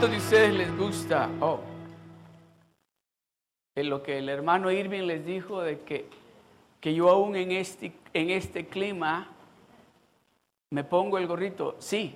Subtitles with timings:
[0.00, 1.28] cuántos de ustedes les gusta?
[1.42, 1.60] Oh,
[3.74, 6.08] en lo que el hermano Irving les dijo de que,
[6.80, 9.28] que yo aún en este, en este clima
[10.70, 11.76] me pongo el gorrito.
[11.80, 12.14] Sí,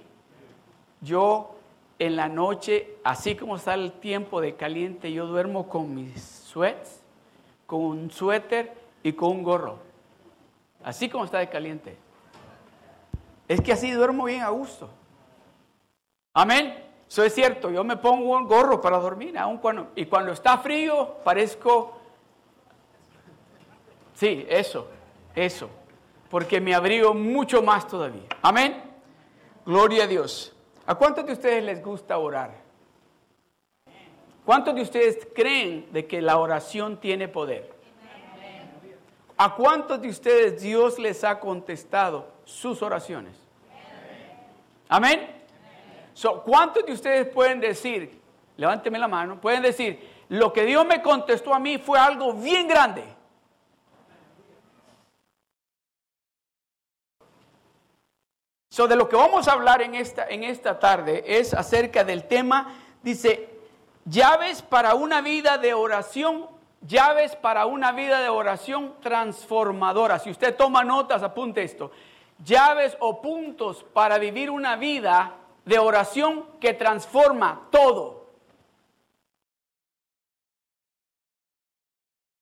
[1.03, 1.57] yo
[1.99, 7.03] en la noche, así como está el tiempo de caliente, yo duermo con mis sweats,
[7.67, 9.79] con un suéter y con un gorro.
[10.83, 11.99] Así como está de caliente.
[13.47, 14.89] Es que así duermo bien a gusto.
[16.33, 16.84] Amén.
[17.09, 20.59] Eso es cierto, yo me pongo un gorro para dormir, aun cuando, y cuando está
[20.59, 21.99] frío parezco,
[24.15, 24.89] sí, eso,
[25.35, 25.69] eso,
[26.31, 28.29] porque me abrigo mucho más todavía.
[28.43, 28.83] Amén.
[29.65, 30.55] Gloria a Dios.
[30.87, 32.65] ¿A cuántos de ustedes les gusta orar?
[34.45, 37.73] ¿Cuántos de ustedes creen de que la oración tiene poder?
[39.37, 43.37] ¿A cuántos de ustedes Dios les ha contestado sus oraciones?
[44.89, 45.44] Amén.
[46.45, 48.21] ¿Cuántos de ustedes pueden decir,
[48.57, 52.69] levánteme la mano, pueden decir, lo que Dios me contestó a mí fue algo bien
[52.69, 53.05] grande?
[58.69, 62.27] So, de lo que vamos a hablar en esta, en esta tarde es acerca del
[62.27, 63.49] tema, dice,
[64.05, 66.49] llaves para una vida de oración,
[66.81, 70.19] llaves para una vida de oración transformadora.
[70.19, 71.93] Si usted toma notas, apunte esto.
[72.45, 78.25] Llaves o puntos para vivir una vida de oración que transforma todo.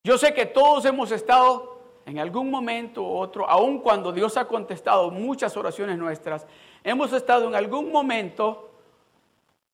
[0.05, 4.47] Yo sé que todos hemos estado en algún momento u otro, aun cuando Dios ha
[4.47, 6.47] contestado muchas oraciones nuestras,
[6.83, 8.71] hemos estado en algún momento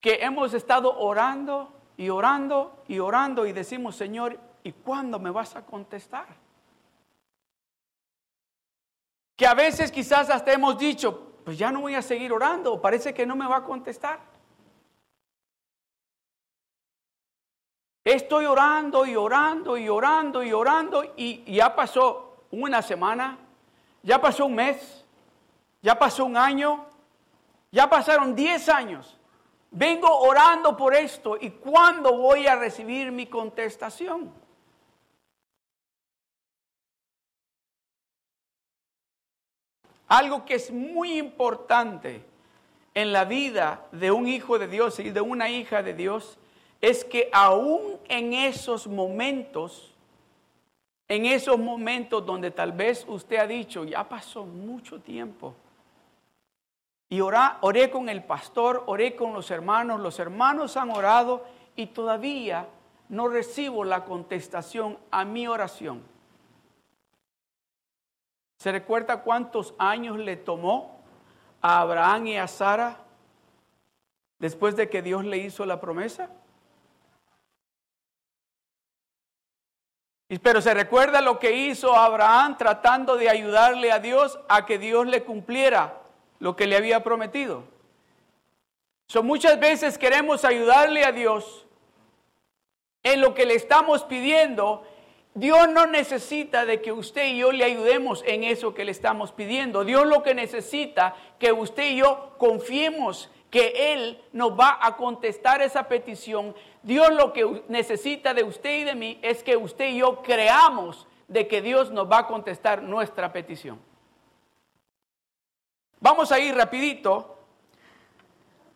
[0.00, 5.56] que hemos estado orando y orando y orando y decimos, Señor, ¿y cuándo me vas
[5.56, 6.26] a contestar?
[9.34, 13.14] Que a veces quizás hasta hemos dicho, pues ya no voy a seguir orando, parece
[13.14, 14.20] que no me va a contestar.
[18.04, 23.38] Estoy orando y orando y orando y orando y ya pasó una semana,
[24.03, 25.06] ya pasó un mes,
[25.81, 26.84] ya pasó un año,
[27.72, 29.19] ya pasaron 10 años.
[29.70, 34.30] Vengo orando por esto y ¿cuándo voy a recibir mi contestación?
[40.08, 42.24] Algo que es muy importante
[42.94, 46.38] en la vida de un hijo de Dios y de una hija de Dios
[46.80, 49.92] es que aún en esos momentos,
[51.06, 55.54] en esos momentos donde tal vez usted ha dicho, ya pasó mucho tiempo,
[57.10, 62.68] y oré con el pastor, oré con los hermanos, los hermanos han orado y todavía
[63.08, 66.02] no recibo la contestación a mi oración.
[68.58, 71.00] ¿Se recuerda cuántos años le tomó
[71.62, 72.98] a Abraham y a Sara
[74.41, 76.28] después de que Dios le hizo la promesa?
[80.42, 85.06] Pero se recuerda lo que hizo Abraham tratando de ayudarle a Dios a que Dios
[85.06, 86.02] le cumpliera
[86.41, 87.62] lo que le había prometido.
[89.06, 91.64] So, muchas veces queremos ayudarle a Dios
[93.04, 94.84] en lo que le estamos pidiendo
[95.34, 99.31] Dios no necesita de que usted y yo le ayudemos en eso que le estamos
[99.33, 99.84] pidiendo.
[99.84, 105.62] Dios lo que necesita que usted y yo confiemos que Él nos va a contestar
[105.62, 106.55] esa petición.
[106.83, 111.06] Dios lo que necesita de usted y de mí es que usted y yo creamos
[111.28, 113.78] de que Dios nos va a contestar nuestra petición.
[116.00, 117.39] Vamos a ir rapidito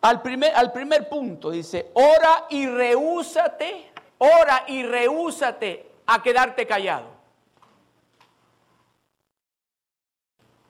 [0.01, 1.51] al primer, al primer punto.
[1.51, 7.13] Dice, ora y rehúsate, ora y rehúsate a quedarte callado.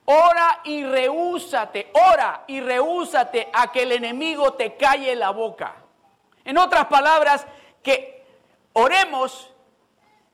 [0.06, 5.76] Ora y rehúsate, ora y rehúsate a que el enemigo te calle la boca.
[6.44, 7.48] En otras palabras,
[7.82, 8.26] que
[8.74, 9.50] oremos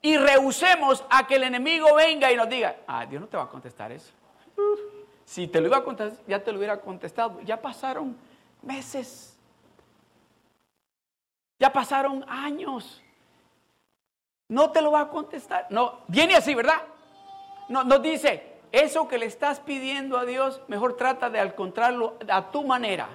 [0.02, 3.44] y rehusemos a que el enemigo venga y nos diga, ah, Dios no te va
[3.44, 4.12] a contestar eso.
[5.24, 7.40] si te lo iba a contestar, ya te lo hubiera contestado.
[7.42, 8.18] Ya pasaron
[8.64, 9.38] meses.
[11.60, 13.04] Ya pasaron años
[14.50, 15.68] no te lo va a contestar.
[15.70, 16.82] No, viene así, ¿verdad?
[17.70, 22.52] No, nos dice, eso que le estás pidiendo a Dios, mejor trata de encontrarlo a
[22.52, 23.08] tu manera.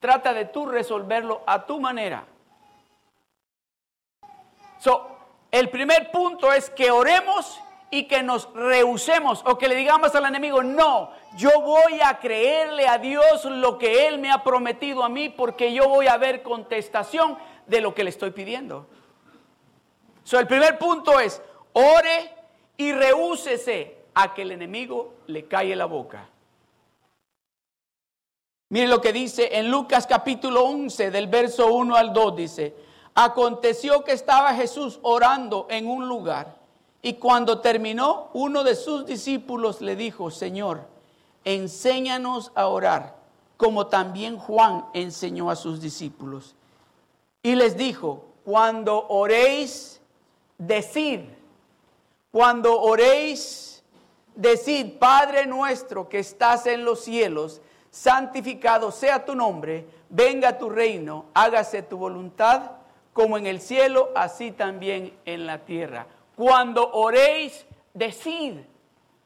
[0.00, 2.24] Trata de tú resolverlo a tu manera.
[4.78, 5.10] So,
[5.50, 7.60] el primer punto es que oremos
[7.90, 12.86] y que nos rehusemos o que le digamos al enemigo, no, yo voy a creerle
[12.86, 16.44] a Dios lo que Él me ha prometido a mí porque yo voy a ver
[16.44, 18.86] contestación de lo que le estoy pidiendo
[20.36, 21.40] el primer punto es,
[21.72, 22.34] ore
[22.76, 26.28] y rehúsese a que el enemigo le calle la boca.
[28.70, 32.74] Mire lo que dice en Lucas capítulo 11 del verso 1 al 2 dice,
[33.14, 36.56] aconteció que estaba Jesús orando en un lugar
[37.00, 40.82] y cuando terminó uno de sus discípulos le dijo, Señor,
[41.44, 43.16] enséñanos a orar
[43.58, 46.54] como también Juan enseñó a sus discípulos.
[47.42, 49.97] Y les dijo, cuando oréis,
[50.58, 51.20] decid,
[52.30, 53.82] cuando oréis,
[54.34, 61.26] decid, Padre nuestro que estás en los cielos, santificado sea tu nombre, venga tu reino,
[61.34, 62.72] hágase tu voluntad,
[63.12, 66.06] como en el cielo, así también en la tierra.
[66.36, 68.58] Cuando oréis, decid.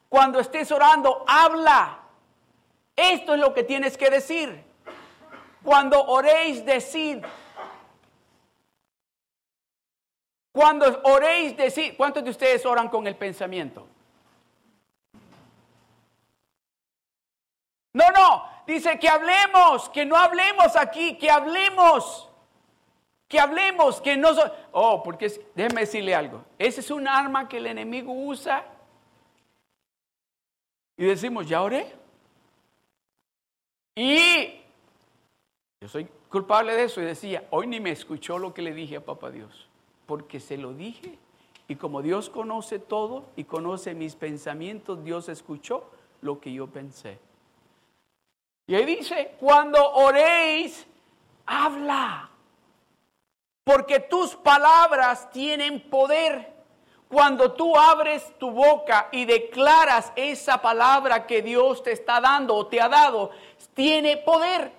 [0.08, 1.99] Cuando estés orando, habla.
[2.96, 4.64] Esto es lo que tienes que decir.
[5.62, 7.19] Cuando oréis, decid.
[10.52, 11.94] Cuando oréis, decid.
[11.96, 13.88] ¿Cuántos de ustedes oran con el pensamiento?
[17.94, 22.28] No, no, dice que hablemos, que no hablemos aquí, que hablemos,
[23.28, 24.31] que hablemos, que no...
[24.72, 28.64] oh, porque déjeme decirle algo, ese es un arma que el enemigo usa
[30.96, 31.93] y decimos, ya oré.
[33.94, 34.62] Y
[35.81, 38.96] yo soy culpable de eso y decía, hoy ni me escuchó lo que le dije
[38.96, 39.69] a papá Dios,
[40.12, 41.19] porque se lo dije
[41.69, 45.88] y como Dios conoce todo y conoce mis pensamientos, Dios escuchó
[46.20, 47.19] lo que yo pensé.
[48.67, 50.87] Y ahí dice, cuando oréis,
[51.47, 52.29] habla.
[53.64, 56.53] Porque tus palabras tienen poder.
[57.08, 62.67] Cuando tú abres tu boca y declaras esa palabra que Dios te está dando o
[62.67, 63.31] te ha dado,
[63.73, 64.73] tiene poder.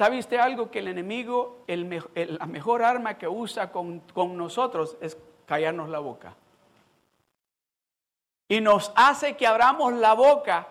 [0.00, 0.70] ¿Sabe usted algo?
[0.70, 4.02] Que el enemigo, la mejor arma que usa con
[4.34, 6.34] nosotros es callarnos la boca
[8.48, 10.68] y nos hace que abramos la boca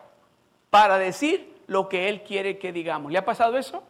[0.72, 3.12] para decir lo que Él quiere que digamos.
[3.12, 3.84] ¿Le ha pasado eso?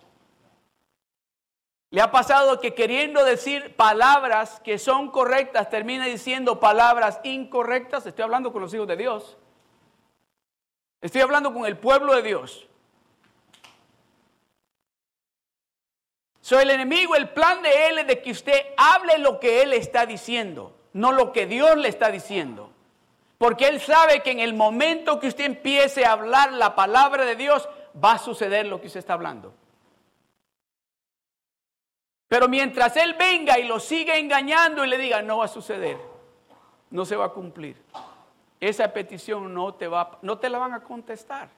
[1.90, 8.06] ¿Le ha pasado que queriendo decir palabras que son correctas termina diciendo palabras incorrectas?
[8.06, 9.38] Estoy hablando con los hijos de Dios.
[11.00, 12.69] Estoy hablando con el pueblo de Dios.
[16.50, 19.72] Soy el enemigo, el plan de él es de que usted hable lo que él
[19.72, 22.72] está diciendo, no lo que Dios le está diciendo.
[23.38, 27.36] Porque Él sabe que en el momento que usted empiece a hablar la palabra de
[27.36, 27.70] Dios,
[28.04, 29.54] va a suceder lo que usted está hablando.
[32.28, 36.00] Pero mientras Él venga y lo siga engañando y le diga, no va a suceder,
[36.90, 37.80] no se va a cumplir,
[38.60, 41.52] esa petición no te, va, no te la van a contestar.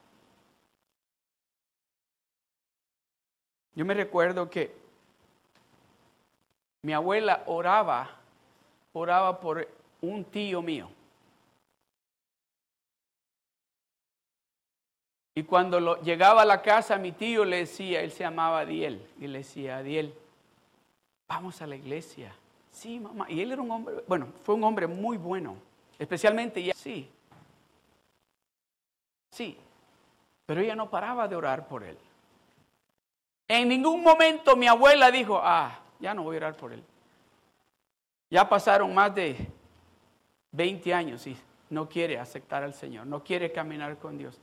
[3.74, 4.81] Yo me recuerdo que
[6.84, 8.10] mi abuela oraba,
[8.94, 9.68] oraba por
[10.02, 10.90] un tío mío.
[15.34, 19.28] Y cuando llegaba a la casa, mi tío le decía, él se llamaba Adiel, y
[19.28, 20.14] le decía, Adiel,
[21.28, 22.36] vamos a la iglesia.
[22.72, 23.26] Sí, mamá.
[23.30, 25.56] Y él era un hombre, bueno, fue un hombre muy bueno,
[25.98, 26.74] especialmente ella.
[26.76, 27.10] Sí,
[29.32, 29.58] sí,
[30.46, 31.98] pero ella no paraba de orar por él.
[33.48, 36.84] En ningún momento mi abuela dijo, ah, ya no voy a orar por él.
[38.30, 39.36] Ya pasaron más de
[40.52, 41.38] 20 años y
[41.70, 44.40] no quiere aceptar al Señor, no quiere caminar con Dios.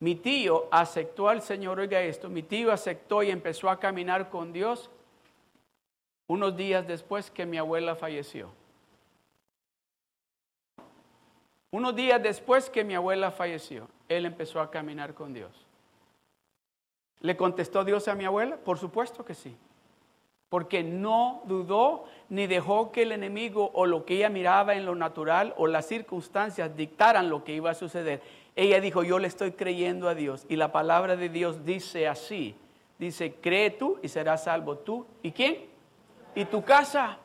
[0.00, 4.52] Mi tío aceptó al Señor, oiga esto, mi tío aceptó y empezó a caminar con
[4.52, 4.90] Dios
[6.26, 8.50] unos días después que mi abuela falleció.
[11.70, 15.66] Unos días después que mi abuela falleció, él empezó a caminar con Dios.
[17.20, 18.56] ¿Le contestó Dios a mi abuela?
[18.56, 19.56] Por supuesto que sí.
[20.48, 24.94] Porque no dudó ni dejó que el enemigo o lo que ella miraba en lo
[24.94, 28.20] natural o las circunstancias dictaran lo que iba a suceder.
[28.56, 30.46] Ella dijo, yo le estoy creyendo a Dios.
[30.48, 32.54] Y la palabra de Dios dice así.
[32.98, 35.06] Dice, cree tú y serás salvo tú.
[35.22, 35.66] ¿Y quién?
[36.34, 37.18] Y tu casa.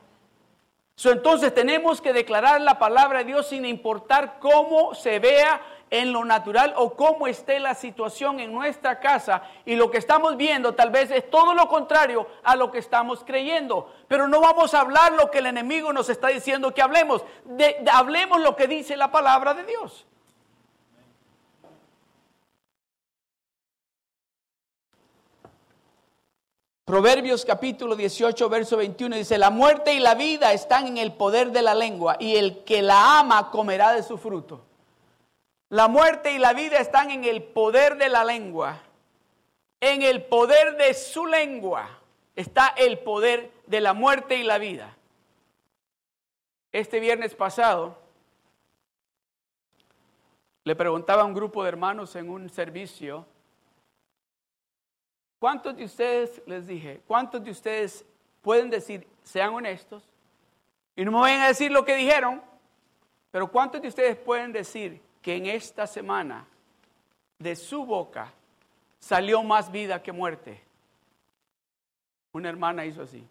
[1.04, 6.24] entonces tenemos que declarar la palabra de Dios sin importar cómo se vea en lo
[6.24, 9.42] natural o cómo esté la situación en nuestra casa.
[9.64, 13.24] Y lo que estamos viendo tal vez es todo lo contrario a lo que estamos
[13.24, 13.92] creyendo.
[14.08, 17.24] Pero no vamos a hablar lo que el enemigo nos está diciendo que hablemos.
[17.92, 20.06] hablemos lo que dice la palabra de Dios.
[26.84, 31.52] Proverbios capítulo 18, verso 21 dice, la muerte y la vida están en el poder
[31.52, 34.69] de la lengua y el que la ama comerá de su fruto.
[35.70, 38.82] La muerte y la vida están en el poder de la lengua.
[39.80, 41.88] En el poder de su lengua
[42.34, 44.96] está el poder de la muerte y la vida.
[46.72, 47.98] Este viernes pasado
[50.64, 53.26] Le preguntaba a un grupo de hermanos en un servicio,
[55.38, 58.04] ¿cuántos de ustedes, les dije, cuántos de ustedes
[58.42, 60.04] pueden decir, sean honestos,
[60.94, 62.42] y no me vayan a decir lo que dijeron,
[63.30, 66.46] pero cuántos de ustedes pueden decir que en esta semana
[67.38, 68.32] de su boca
[68.98, 70.62] salió más vida que muerte?
[72.32, 73.26] Una hermana hizo así.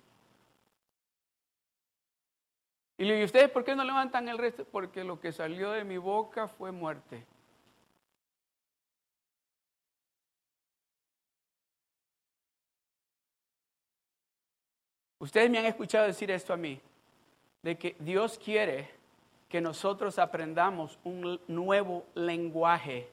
[2.98, 4.65] Y le digo, ¿ustedes por qué no levantan el resto?
[4.65, 7.25] Porque lo que salió de mi boca fue muerte.
[15.19, 16.81] Ustedes me han escuchado decir esto a mí,
[17.62, 18.99] de que Dios quiere
[19.50, 23.10] que nosotros aprendamos un nuevo lenguaje,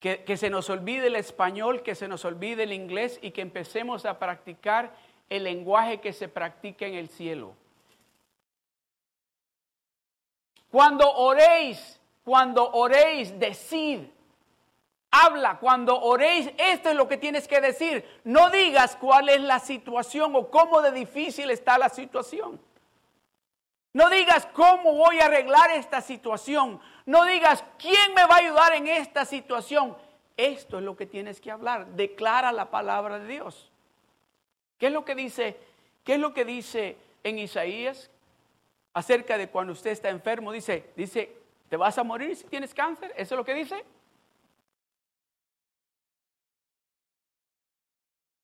[0.00, 3.40] que, que, se nos olvide el español, que se nos olvide el inglés y que
[3.40, 4.92] empecemos a practicar
[5.30, 7.54] el lenguaje que se practica en el cielo.
[10.72, 14.00] Cuando oréis, cuando oréis, decid.
[15.10, 18.04] Habla, cuando oréis, esto es lo que tienes que decir.
[18.24, 22.58] No digas cuál es la situación o cómo de difícil está la situación.
[23.92, 26.80] No digas cómo voy a arreglar esta situación.
[27.04, 29.96] No digas quién me va a ayudar en esta situación.
[30.36, 31.86] Esto es lo que tienes que hablar.
[31.88, 33.70] Declara la palabra de Dios.
[34.78, 35.58] ¿Qué es lo que dice?
[36.04, 38.10] ¿Qué es lo que dice en Isaías
[38.94, 41.34] acerca de cuando usted está enfermo, dice, dice,
[41.68, 43.12] ¿te vas a morir si tienes cáncer?
[43.16, 43.84] ¿Eso es lo que dice?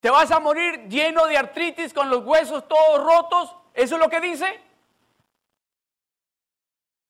[0.00, 3.56] ¿Te vas a morir lleno de artritis con los huesos todos rotos?
[3.74, 4.67] ¿Eso es lo que dice?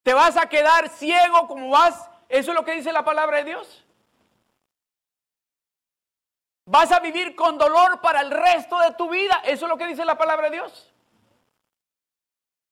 [0.09, 2.09] ¿Te vas a quedar ciego como vas?
[2.31, 3.85] ¿Eso es lo que dice la palabra de Dios?
[6.65, 9.43] ¿Vas a vivir con dolor para el resto de tu vida?
[9.45, 10.91] ¿Eso es lo que dice la palabra de Dios?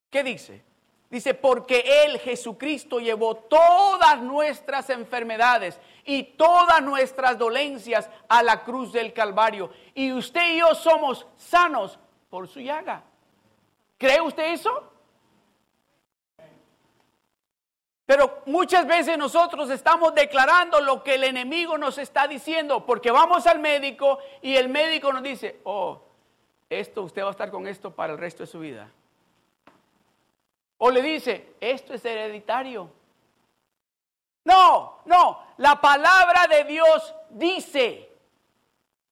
[0.09, 0.65] ¿Qué dice?
[1.11, 8.95] Dice, porque Él, Jesucristo, llevó todas nuestras enfermedades y todas nuestras dolencias a la cruz
[8.95, 9.71] del Calvario.
[9.93, 11.99] Y usted y yo somos sanos
[12.31, 13.05] por su llaga.
[13.99, 14.96] ¿Cree usted eso?
[18.07, 23.49] Pero muchas veces nosotros estamos declarando lo que el enemigo nos está diciendo, porque vamos
[23.49, 26.01] al médico y el médico nos dice, oh,
[26.71, 28.89] esto, usted va a estar con esto para el resto de su vida.
[30.79, 32.89] O le dice, esto es hereditario.
[34.45, 38.09] No, no, la palabra de Dios dice,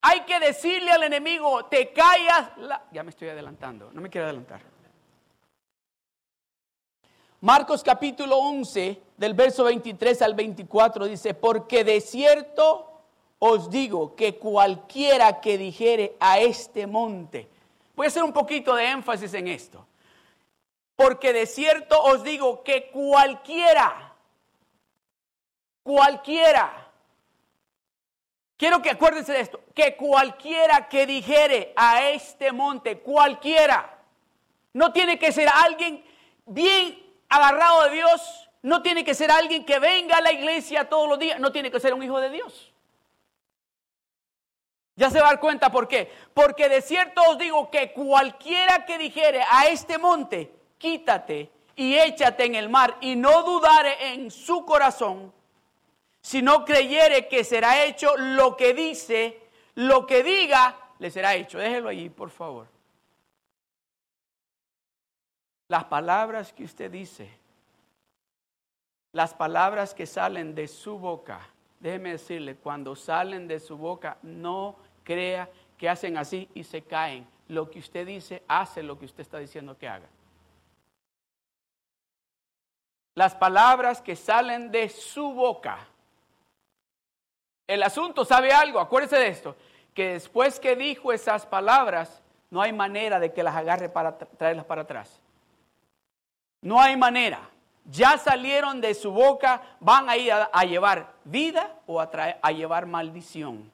[0.01, 2.51] hay que decirle al enemigo, te callas.
[2.93, 4.74] Ya me estoy adelantando, no me quiero adelantar.
[7.45, 13.03] Marcos capítulo 11, del verso 23 al 24, dice, porque de cierto
[13.37, 17.47] os digo que cualquiera que dijere a este monte,
[17.95, 19.85] voy a hacer un poquito de énfasis en esto.
[20.95, 24.15] Porque de cierto os digo que cualquiera,
[25.83, 26.89] cualquiera,
[28.57, 33.99] quiero que acuérdense de esto, que cualquiera que dijere a este monte, cualquiera,
[34.73, 36.03] no tiene que ser alguien
[36.47, 41.07] bien agarrado de Dios, no tiene que ser alguien que venga a la iglesia todos
[41.07, 42.71] los días, no tiene que ser un hijo de Dios.
[44.95, 46.11] Ya se va a dar cuenta por qué.
[46.33, 52.45] Porque de cierto os digo que cualquiera que dijere a este monte, quítate y échate
[52.45, 55.33] en el mar y no dudare en su corazón,
[56.21, 59.41] sino creyere que será hecho lo que dice,
[59.75, 61.59] lo que diga, le será hecho.
[61.59, 62.74] Déjelo allí, por favor.
[65.67, 67.29] Las palabras que usted dice,
[69.11, 71.39] las palabras que salen de su boca,
[71.79, 77.27] déjeme decirle, cuando salen de su boca, no crea que hacen así y se caen.
[77.47, 80.07] Lo que usted dice hace lo que usted está diciendo que haga
[83.15, 85.79] las palabras que salen de su boca.
[87.65, 88.79] El asunto, ¿sabe algo?
[88.79, 89.55] Acuérdese de esto,
[89.93, 94.65] que después que dijo esas palabras, no hay manera de que las agarre para traerlas
[94.65, 95.21] para atrás.
[96.61, 97.49] No hay manera.
[97.85, 102.09] Ya salieron de su boca, van a ir a, llevar vida o a,
[102.41, 103.71] a llevar maldición.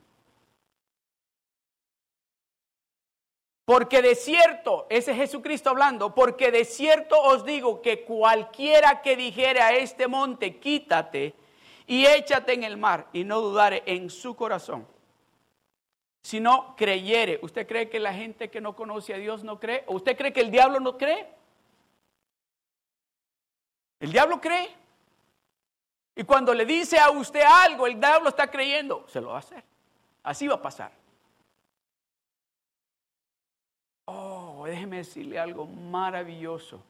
[3.71, 9.15] Porque de cierto, ese es Jesucristo hablando, porque de cierto os digo que cualquiera que
[9.15, 11.33] dijere a este monte, quítate
[11.88, 14.85] y échate en el mar, y no dudare en su corazón,
[16.21, 17.39] si no creyere.
[17.43, 19.85] ¿Usted cree que la gente que no conoce a Dios no cree?
[19.88, 21.29] ¿O usted cree que el diablo no cree?
[24.01, 24.75] El diablo cree.
[26.15, 29.39] Y cuando le dice a usted algo, el diablo está creyendo, se lo va a
[29.39, 29.63] hacer.
[30.24, 30.91] Así va a pasar.
[34.05, 36.84] Oh, déjeme decirle algo maravilloso,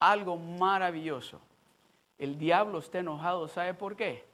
[0.00, 1.40] algo maravilloso.
[2.18, 3.46] el diablo está enojado.
[3.46, 4.24] ¿Sabe por qué?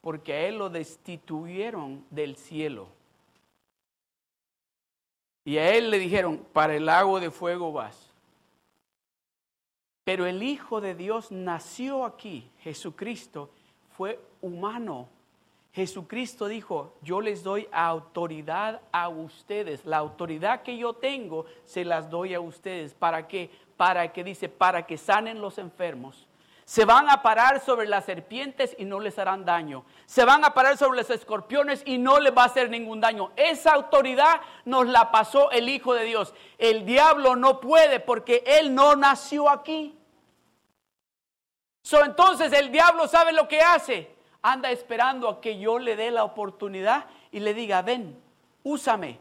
[0.00, 2.88] Porque a él lo destituyeron del cielo.
[5.44, 8.09] Y a él le dijeron, para el lago de fuego vas.
[10.10, 13.48] Pero el Hijo de Dios nació aquí, Jesucristo,
[13.96, 15.08] fue humano.
[15.72, 19.84] Jesucristo dijo, yo les doy autoridad a ustedes.
[19.84, 22.92] La autoridad que yo tengo se las doy a ustedes.
[22.92, 23.52] ¿Para qué?
[23.76, 26.26] Para que dice, para que sanen los enfermos.
[26.64, 29.84] Se van a parar sobre las serpientes y no les harán daño.
[30.06, 33.30] Se van a parar sobre los escorpiones y no les va a hacer ningún daño.
[33.36, 36.34] Esa autoridad nos la pasó el Hijo de Dios.
[36.58, 39.96] El diablo no puede porque él no nació aquí.
[41.82, 44.10] So, entonces el diablo sabe lo que hace.
[44.42, 48.20] Anda esperando a que yo le dé la oportunidad y le diga, ven,
[48.62, 49.18] úsame.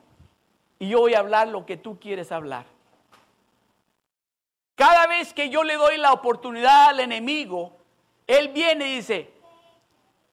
[0.78, 2.66] Y yo voy a hablar lo que tú quieres hablar.
[4.76, 7.74] Cada vez que yo le doy la oportunidad al enemigo,
[8.28, 9.30] él viene y dice,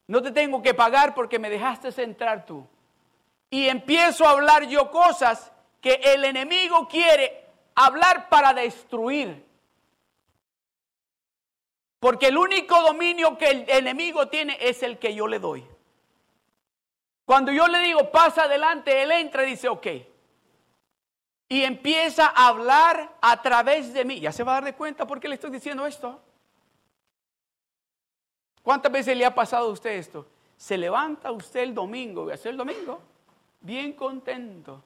[0.06, 2.64] no te tengo que pagar porque me dejaste entrar tú.
[3.50, 9.46] Y empiezo a hablar yo cosas que el enemigo quiere hablar para destruir.
[12.06, 15.66] Porque el único dominio que el enemigo tiene es el que yo le doy.
[17.25, 19.88] Cuando yo le digo, pasa adelante, él entra y dice, ok.
[21.48, 24.20] Y empieza a hablar a través de mí.
[24.20, 26.22] Ya se va a dar de cuenta por qué le estoy diciendo esto.
[28.62, 30.28] ¿Cuántas veces le ha pasado a usted esto?
[30.56, 33.00] Se levanta usted el domingo, hacer el domingo,
[33.62, 34.80] bien contento.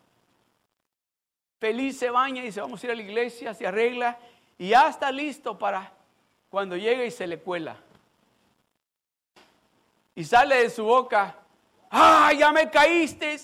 [1.58, 4.18] Feliz se baña y dice, vamos a ir a la iglesia, se arregla
[4.56, 5.99] y ya está listo para
[6.50, 7.76] cuando llega y se le cuela.
[10.14, 11.36] Y sale de su boca,
[11.90, 13.38] ¡ah, ya me caíste!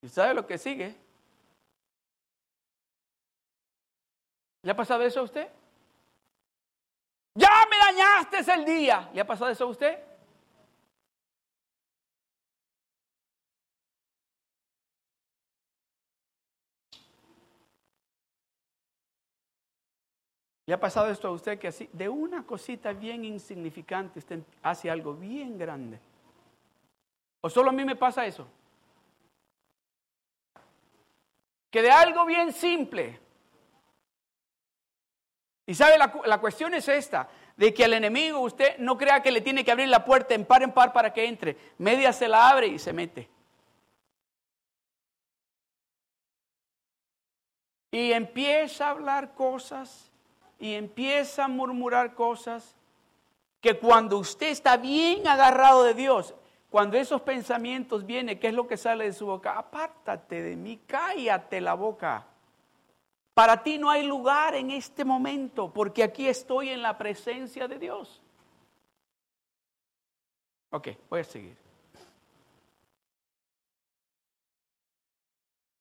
[0.00, 0.94] ¿Y sabe lo que sigue?
[4.62, 5.48] ¿Le ha pasado eso a usted?
[7.34, 9.10] Ya me dañaste el día.
[9.12, 10.09] ¿Le ha pasado eso a usted?
[20.70, 24.88] ¿Le ha pasado esto a usted que así, de una cosita bien insignificante, usted hace
[24.88, 25.98] algo bien grande?
[27.40, 28.46] ¿O solo a mí me pasa eso?
[31.72, 33.18] Que de algo bien simple.
[35.66, 39.32] Y sabe, la, la cuestión es esta, de que al enemigo usted no crea que
[39.32, 41.56] le tiene que abrir la puerta en par en par para que entre.
[41.78, 43.28] Media se la abre y se mete.
[47.90, 50.09] Y empieza a hablar cosas
[50.60, 52.76] y empieza a murmurar cosas
[53.60, 56.34] que cuando usted está bien agarrado de Dios,
[56.68, 59.58] cuando esos pensamientos vienen, ¿qué es lo que sale de su boca?
[59.58, 62.26] Apártate de mí, cállate la boca.
[63.34, 67.78] Para ti no hay lugar en este momento, porque aquí estoy en la presencia de
[67.78, 68.22] Dios.
[70.70, 71.69] Ok, voy a seguir.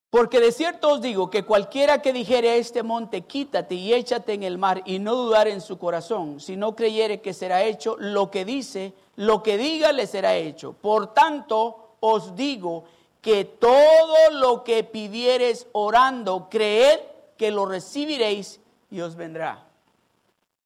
[0.10, 4.34] Porque de cierto os digo que cualquiera que dijere a este monte, quítate y échate
[4.34, 7.96] en el mar, y no dudar en su corazón, si no creyere que será hecho
[8.00, 10.74] lo que dice, lo que diga le será hecho.
[10.74, 12.86] Por tanto, os digo
[13.22, 17.00] que todo lo que pidiereis orando, creed
[17.38, 19.68] que lo recibiréis y os vendrá.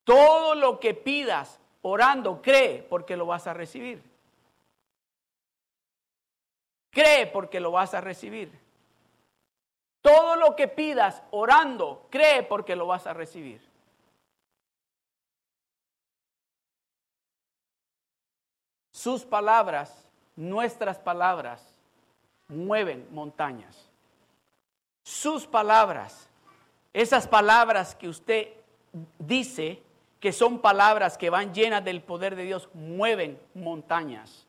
[0.06, 4.01] Todo lo que pidas orando, cree porque lo vas a recibir.
[6.91, 8.62] Cree porque lo vas a recibir.
[10.03, 13.61] Todo lo que pidas orando, cree porque lo vas a recibir.
[18.91, 21.73] Sus palabras, nuestras palabras,
[22.49, 23.89] mueven montañas.
[25.03, 26.27] Sus palabras,
[26.91, 28.49] esas palabras que usted
[29.19, 29.81] dice,
[30.19, 34.45] que son palabras que van llenas del poder de Dios, mueven montañas.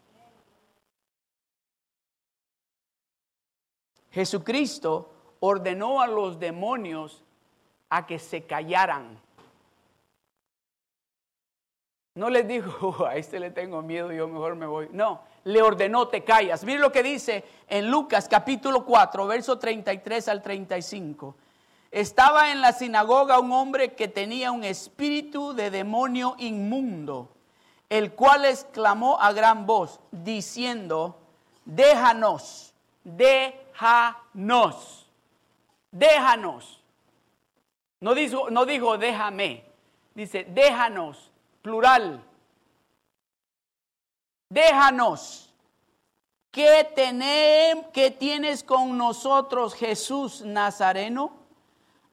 [4.11, 5.14] Jesucristo
[5.47, 7.23] ordenó a los demonios
[7.91, 9.21] a que se callaran.
[12.15, 14.89] No les dijo, a este le tengo miedo, yo mejor me voy.
[14.93, 16.65] No, le ordenó, te callas.
[16.65, 21.37] Mire lo que dice en Lucas capítulo 4, verso 33 al 35.
[21.91, 27.29] Estaba en la sinagoga un hombre que tenía un espíritu de demonio inmundo,
[27.91, 31.19] el cual exclamó a gran voz, diciendo,
[31.67, 32.73] déjanos,
[33.05, 35.04] déjanos
[35.95, 36.83] déjanos.
[38.01, 39.65] No dijo, no dijo déjame,
[40.15, 41.31] dice déjanos,
[41.63, 42.23] plural.
[44.51, 45.41] Déjanos.
[46.51, 51.33] ¿Qué, tenemos, ¿Qué tienes con nosotros, Jesús Nazareno?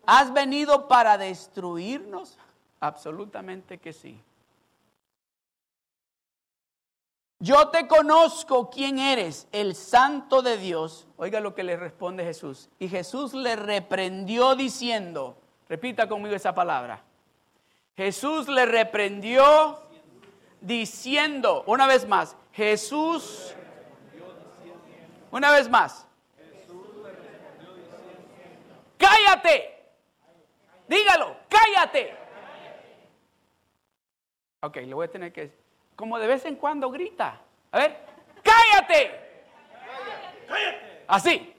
[0.06, 2.40] ¿Has venido para destruirnos?
[2.80, 4.20] Absolutamente que sí.
[7.42, 11.08] Yo te conozco quién eres, el santo de Dios.
[11.18, 12.70] Oiga lo que le responde Jesús.
[12.78, 15.36] Y Jesús le reprendió diciendo,
[15.68, 17.04] repita conmigo esa palabra.
[17.98, 19.82] Jesús le reprendió
[20.62, 23.56] diciendo, una vez más, Jesús,
[25.32, 26.06] una vez más,
[29.00, 29.84] cállate,
[30.88, 32.16] dígalo, cállate.
[34.62, 35.61] Ok, le voy a tener que,
[36.02, 37.40] como de vez en cuando grita,
[37.72, 37.96] a ver,
[38.42, 39.12] cállate.
[41.08, 41.54] Así.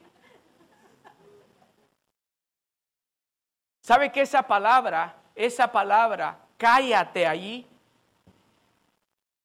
[3.80, 7.64] ¿Sabe que esa palabra, esa palabra, cállate allí,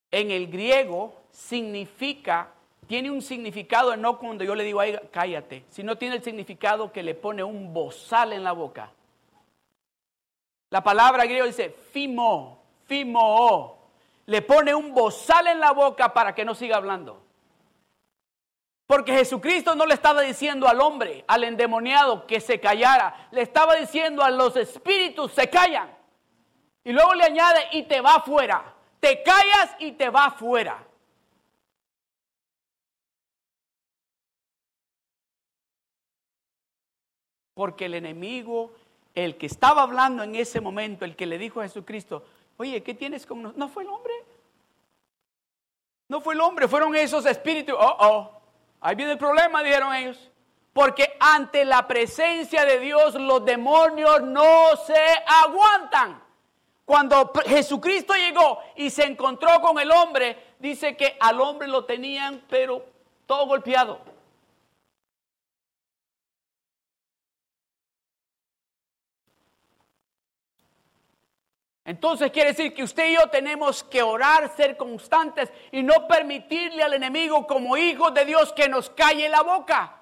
[0.10, 2.50] en el griego significa,
[2.88, 7.04] tiene un significado no cuando yo le digo, Ay, cállate, sino tiene el significado que
[7.04, 8.92] le pone un bozal en la boca.
[10.72, 13.77] La palabra griego dice fimo, fimo,
[14.28, 17.24] le pone un bozal en la boca para que no siga hablando.
[18.86, 23.28] Porque Jesucristo no le estaba diciendo al hombre, al endemoniado, que se callara.
[23.32, 25.90] Le estaba diciendo a los espíritus, se callan.
[26.86, 30.86] Y luego le añade, y te va afuera te callas y te va afuera.
[37.54, 38.72] Porque el enemigo,
[39.16, 42.24] el que estaba hablando en ese momento, el que le dijo a Jesucristo,
[42.58, 43.58] oye, ¿qué tienes con?
[43.58, 44.14] No fue el hombre.
[46.10, 47.76] No fue el hombre, fueron esos espíritus.
[47.78, 48.42] Oh, oh,
[48.80, 50.32] ahí viene el problema, dijeron ellos.
[50.72, 54.96] Porque ante la presencia de Dios los demonios no se
[55.44, 56.22] aguantan.
[56.86, 62.44] Cuando Jesucristo llegó y se encontró con el hombre, dice que al hombre lo tenían,
[62.48, 62.86] pero
[63.26, 64.00] todo golpeado.
[71.88, 76.84] Entonces quiere decir que usted y yo tenemos que orar, ser constantes y no permitirle
[76.84, 79.98] al enemigo como hijos de Dios que nos calle la boca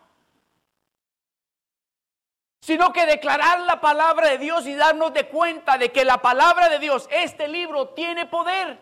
[2.66, 6.68] sino que declarar la palabra de Dios y darnos de cuenta de que la palabra
[6.68, 8.80] de Dios, este libro, tiene poder.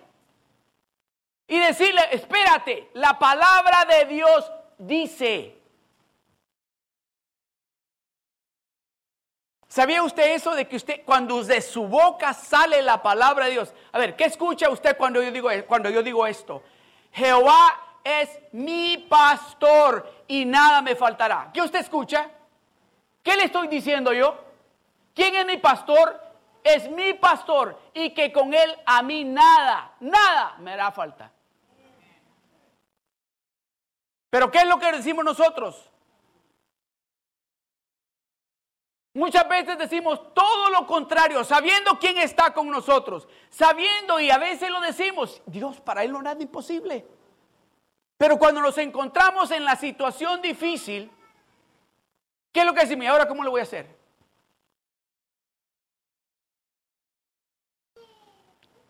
[1.49, 5.57] Y decirle, espérate, la palabra de Dios dice.
[9.73, 13.73] ¿Sabía usted eso de que usted cuando de su boca sale la palabra de Dios?
[13.91, 16.61] A ver, ¿qué escucha usted cuando yo digo cuando yo digo esto?
[17.11, 21.49] Jehová es mi pastor y nada me faltará.
[21.51, 22.29] ¿Qué usted escucha?
[23.23, 24.37] ¿Qué le estoy diciendo yo?
[25.15, 26.21] ¿Quién es mi pastor?
[26.63, 31.31] Es mi pastor y que con él a mí nada, nada me hará falta.
[34.29, 35.89] Pero ¿qué es lo que decimos nosotros?
[39.13, 44.69] Muchas veces decimos todo lo contrario, sabiendo quién está con nosotros, sabiendo y a veces
[44.69, 47.05] lo decimos, Dios, para él no nada imposible.
[48.17, 51.11] Pero cuando nos encontramos en la situación difícil,
[52.53, 53.03] ¿Qué es lo que decimos?
[53.03, 53.87] ¿Y ahora cómo lo voy a hacer?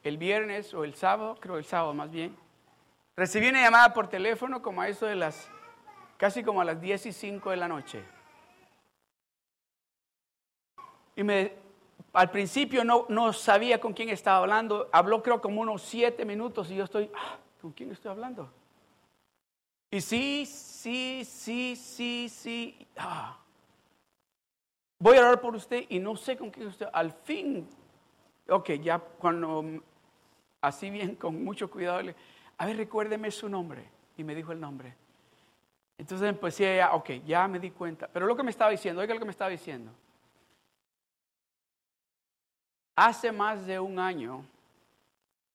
[0.04, 2.36] El viernes o el sábado, creo el sábado más bien,
[3.16, 5.50] recibí una llamada por teléfono como a eso de las,
[6.18, 8.04] casi como a las 10 y 5 de la noche.
[11.16, 11.54] Y me,
[12.14, 16.70] al principio no, no sabía con quién estaba hablando, habló creo como unos 7 minutos
[16.72, 18.50] y yo estoy, ah, ¿con quién estoy hablando?
[19.92, 23.40] Y sí, sí, sí, sí, sí, ah
[25.04, 27.68] voy a orar por usted y no sé con quién usted, al fin,
[28.48, 29.84] ok, ya cuando,
[30.62, 32.00] así bien, con mucho cuidado,
[32.58, 33.84] a ver, recuérdeme su nombre.
[34.16, 34.96] Y me dijo el nombre.
[35.98, 38.08] Entonces empecé a, ok, ya me di cuenta.
[38.08, 39.92] Pero lo que me estaba diciendo, oiga lo que me estaba diciendo.
[42.96, 44.46] Hace más de un año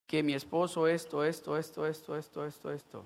[0.06, 3.04] que mi esposo esto, esto, esto, esto, esto, esto, esto.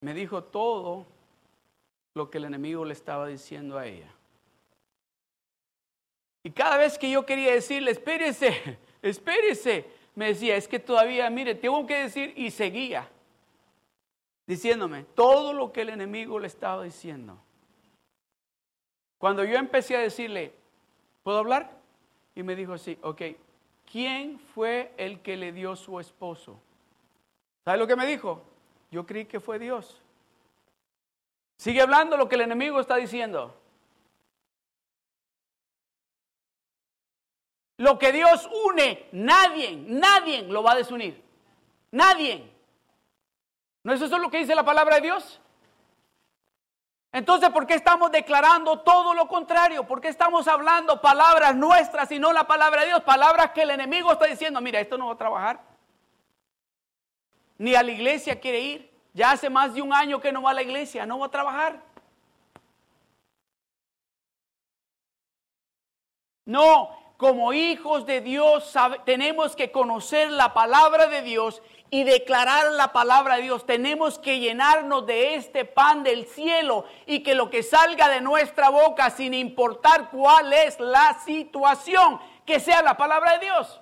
[0.00, 1.06] Me dijo todo
[2.14, 4.10] lo que el enemigo le estaba diciendo a ella.
[6.42, 11.54] Y cada vez que yo quería decirle, espérese, espérese, me decía, es que todavía, mire,
[11.54, 13.08] tengo que decir, y seguía
[14.46, 17.36] diciéndome todo lo que el enemigo le estaba diciendo.
[19.18, 20.54] Cuando yo empecé a decirle,
[21.22, 21.70] ¿puedo hablar?
[22.34, 23.22] Y me dijo sí, ok,
[23.90, 26.60] ¿quién fue el que le dio su esposo?
[27.64, 28.42] ¿Sabe lo que me dijo?
[28.90, 30.02] Yo creí que fue Dios.
[31.56, 33.58] Sigue hablando lo que el enemigo está diciendo.
[37.78, 41.22] Lo que Dios une, nadie, nadie lo va a desunir.
[41.90, 42.50] Nadie.
[43.82, 45.40] ¿No es eso lo que dice la palabra de Dios?
[47.16, 49.86] Entonces, ¿por qué estamos declarando todo lo contrario?
[49.86, 53.02] ¿Por qué estamos hablando palabras nuestras y no la palabra de Dios?
[53.04, 55.60] Palabras que el enemigo está diciendo, mira, esto no va a trabajar.
[57.56, 58.92] ni a la iglesia quiere ir.
[59.14, 61.30] Ya hace más de un año que no va a la iglesia, no va a
[61.30, 61.80] trabajar.
[66.44, 68.74] No, como hijos de Dios
[69.06, 73.66] tenemos que conocer la palabra de Dios y declarar la palabra de Dios.
[73.66, 78.68] Tenemos que llenarnos de este pan del cielo y que lo que salga de nuestra
[78.68, 83.80] boca, sin importar cuál es la situación, que sea la palabra de Dios.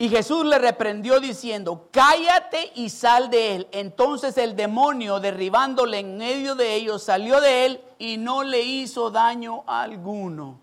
[0.00, 3.68] Y Jesús le reprendió diciendo, cállate y sal de él.
[3.72, 9.10] Entonces el demonio, derribándole en medio de ellos, salió de él y no le hizo
[9.10, 10.60] daño alguno.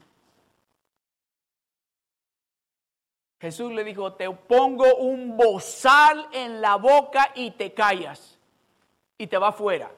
[3.42, 8.40] Jesús le dijo, te pongo un bozal en la boca y te callas
[9.18, 9.92] y te va fuera.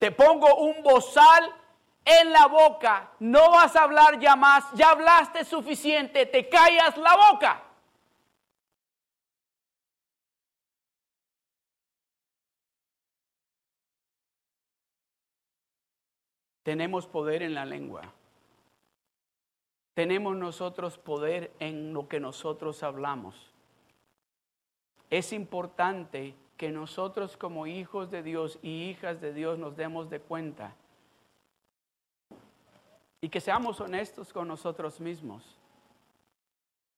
[0.00, 1.54] Te pongo un bozal
[2.04, 7.16] en la boca, no vas a hablar ya más, ya hablaste suficiente, te callas la
[7.30, 7.62] boca.
[16.62, 18.12] Tenemos poder en la lengua.
[19.94, 23.52] Tenemos nosotros poder en lo que nosotros hablamos.
[25.10, 30.20] Es importante que nosotros como hijos de Dios y hijas de Dios nos demos de
[30.20, 30.74] cuenta
[33.24, 35.42] y que seamos honestos con nosotros mismos.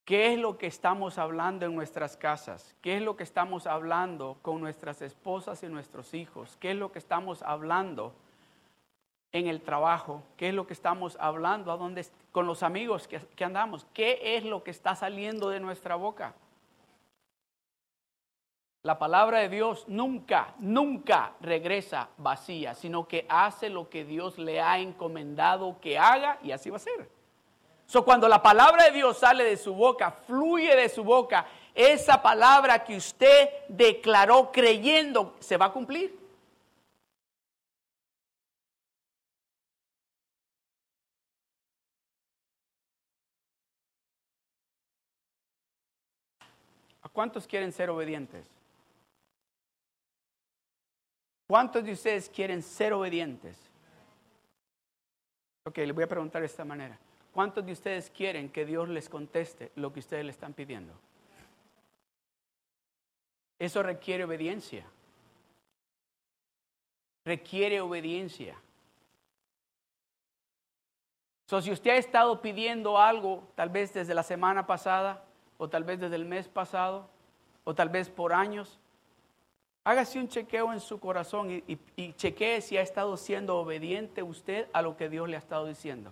[0.03, 2.75] ¿Qué es lo que estamos hablando en nuestras casas?
[2.81, 6.57] ¿Qué es lo que estamos hablando con nuestras esposas y nuestros hijos?
[6.59, 8.13] ¿Qué es lo que estamos hablando
[9.31, 10.21] en el trabajo?
[10.35, 13.87] ¿Qué es lo que estamos hablando a dónde, con los amigos que, que andamos?
[13.93, 16.35] ¿Qué es lo que está saliendo de nuestra boca?
[18.87, 24.61] La palabra de Dios nunca, nunca regresa vacía, sino que hace lo que Dios le
[24.61, 27.09] ha encomendado que haga y así va a ser.
[27.85, 31.45] So, cuando la palabra de Dios sale de su boca, fluye de su boca,
[31.75, 36.17] esa palabra que usted declaró creyendo se va a cumplir.
[47.01, 48.56] ¿A cuántos quieren ser obedientes?
[51.47, 53.57] ¿Cuántos de ustedes quieren ser obedientes?
[55.63, 56.99] Ok, les voy a preguntar de esta manera.
[57.33, 60.93] ¿Cuántos de ustedes quieren que Dios les conteste lo que ustedes le están pidiendo?
[63.59, 64.85] Eso requiere obediencia.
[67.23, 68.55] Requiere obediencia.
[71.47, 75.23] So, si usted ha estado pidiendo algo, tal vez desde la semana pasada,
[75.57, 77.09] o tal vez desde el mes pasado,
[77.63, 78.79] o tal vez por años,
[79.87, 84.81] Hágase un chequeo en su corazón y, chequee si ha estado siendo obediente usted a
[84.81, 86.11] lo que Dios le ha estado diciendo.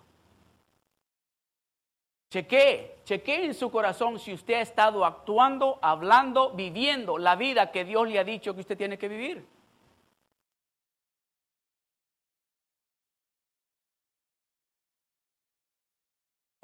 [2.29, 7.83] Chequee, chequee en su corazón si usted ha estado actuando, hablando, viviendo la vida que
[7.83, 9.45] Dios le ha dicho que usted tiene que vivir.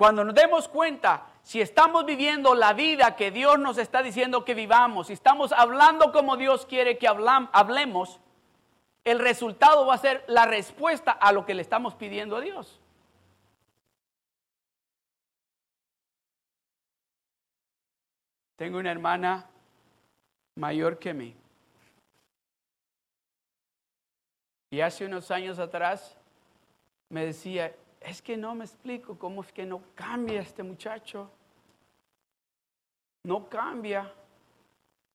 [0.02, 4.56] Cuando nos demos cuenta si estamos viviendo la vida que Dios nos está diciendo que
[4.56, 8.20] vivamos, si estamos hablando como Dios quiere que hablemos,
[9.04, 12.80] el resultado va a ser la respuesta a lo que le estamos pidiendo a Dios.
[18.56, 19.48] Tengo una hermana
[20.56, 21.36] mayor que mí.
[24.72, 26.18] Y hace unos años atrás
[27.10, 31.30] me decía, es que no me explico cómo es que no cambia este muchacho.
[33.24, 34.12] No cambia.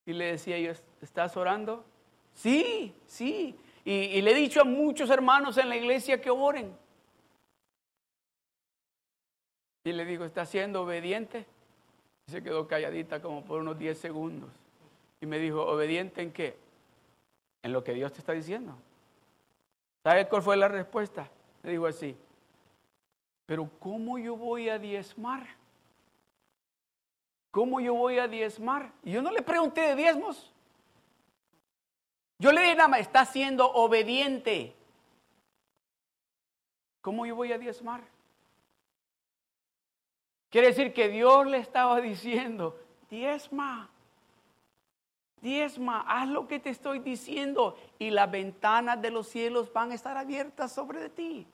[0.06, 0.72] Y le decía yo,
[1.02, 1.84] ¿estás orando?
[2.32, 3.58] Sí, sí.
[3.84, 6.76] Y, le he dicho a muchos hermanos en la iglesia que oren.
[9.84, 11.46] Y le digo, ¿está siendo obediente?
[12.26, 14.50] Y se quedó calladita como por unos 10 segundos.
[15.20, 16.56] Y me dijo, ¿obediente en qué?
[17.62, 18.76] En lo que Dios te está diciendo.
[20.04, 21.28] ¿Sabe cuál fue la respuesta?
[21.62, 22.16] Le digo así,
[23.46, 25.46] pero ¿cómo yo voy a diezmar?
[27.52, 28.92] ¿Cómo yo voy a diezmar?
[29.02, 30.52] Y yo no le pregunté de diezmos.
[32.38, 34.74] Yo le dije nada más, está siendo obediente.
[37.00, 38.02] ¿Cómo yo voy a diezmar?
[40.50, 42.78] Quiere decir que Dios le estaba diciendo,
[43.08, 43.88] diezma,
[45.40, 49.94] diezma, haz lo que te estoy diciendo y las ventanas de los cielos van a
[49.94, 51.46] estar abiertas sobre ti.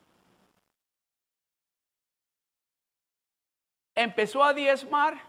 [3.95, 5.21] Empezó a diezmar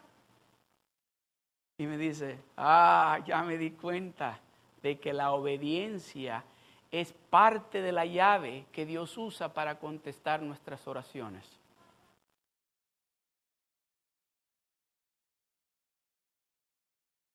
[1.77, 4.39] y me dice, ah, ya me di cuenta,
[4.83, 6.43] de que la obediencia
[6.91, 11.43] es parte de la llave que Dios usa para contestar nuestras oraciones.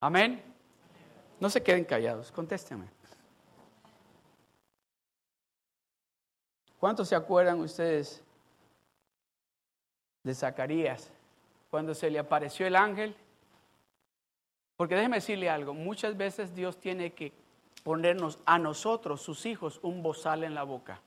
[0.00, 0.40] Amén.
[1.40, 2.86] No se queden callados, contéstenme.
[6.78, 8.22] ¿Cuántos se acuerdan ustedes
[10.22, 11.10] de Zacarías
[11.70, 13.14] cuando se le apareció el ángel?
[14.76, 17.32] Porque déjeme decirle algo, muchas veces Dios tiene que
[17.82, 21.00] ponernos a nosotros, sus hijos, un bozal en la boca.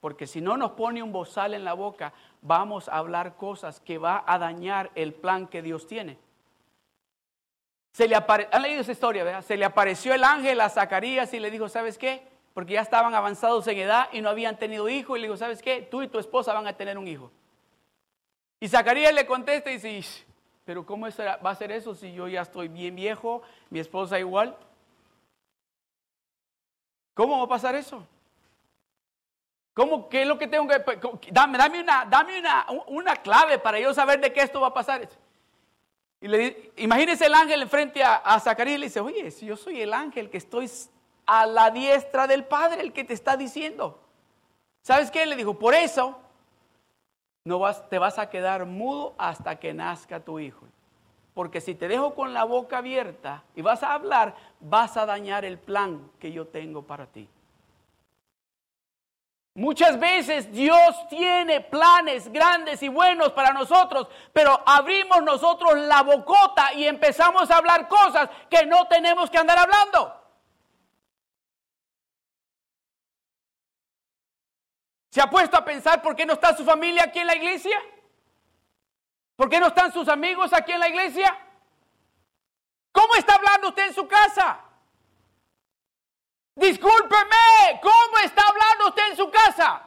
[0.00, 3.98] Porque si no nos pone un bozal en la boca, vamos a hablar cosas que
[3.98, 6.18] va a dañar el plan que Dios tiene.
[7.92, 9.24] Se le ¿Han leído esa historia?
[9.24, 9.42] ¿verdad?
[9.42, 12.22] Se le apareció el ángel a Zacarías y le dijo, ¿sabes qué?
[12.54, 15.16] Porque ya estaban avanzados en edad y no habían tenido hijo.
[15.16, 15.82] Y le dijo, ¿sabes qué?
[15.82, 17.32] Tú y tu esposa van a tener un hijo.
[18.60, 20.24] Y Zacarías le contesta y dice,
[20.64, 24.56] pero ¿cómo va a ser eso si yo ya estoy bien viejo, mi esposa igual?
[27.14, 28.06] ¿Cómo va a pasar eso?
[29.74, 31.30] ¿Cómo, ¿Qué es lo que tengo que...?
[31.30, 34.74] Dame, dame, una, dame una, una clave para yo saber de qué esto va a
[34.74, 35.08] pasar.
[36.20, 39.56] Y le, imagínese el ángel enfrente a, a Zacarías y le dice, oye, si yo
[39.56, 40.68] soy el ángel que estoy
[41.26, 44.00] a la diestra del Padre, el que te está diciendo.
[44.82, 45.26] ¿Sabes qué?
[45.26, 46.18] Le dijo, por eso
[47.48, 50.66] no vas, te vas a quedar mudo hasta que nazca tu hijo.
[51.32, 55.46] Porque si te dejo con la boca abierta y vas a hablar, vas a dañar
[55.46, 57.26] el plan que yo tengo para ti.
[59.54, 66.74] Muchas veces Dios tiene planes grandes y buenos para nosotros, pero abrimos nosotros la bocota
[66.74, 70.14] y empezamos a hablar cosas que no tenemos que andar hablando.
[75.18, 77.76] ¿Se ha puesto a pensar por qué no está su familia aquí en la iglesia?
[79.34, 81.36] ¿Por qué no están sus amigos aquí en la iglesia?
[82.92, 84.60] ¿Cómo está hablando usted en su casa?
[86.54, 89.82] Discúlpeme, ¿cómo está hablando usted en su casa?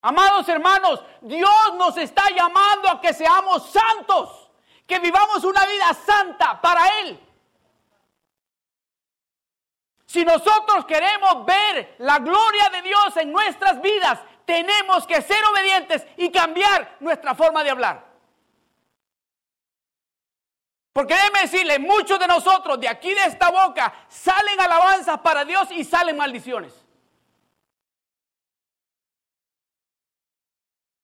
[0.00, 4.50] Amados hermanos, Dios nos está llamando a que seamos santos,
[4.86, 7.31] que vivamos una vida santa para Él.
[10.12, 16.06] Si nosotros queremos ver la gloria de Dios en nuestras vidas, tenemos que ser obedientes
[16.18, 18.12] y cambiar nuestra forma de hablar.
[20.92, 25.70] Porque déjeme decirle, muchos de nosotros de aquí de esta boca salen alabanzas para Dios
[25.70, 26.74] y salen maldiciones.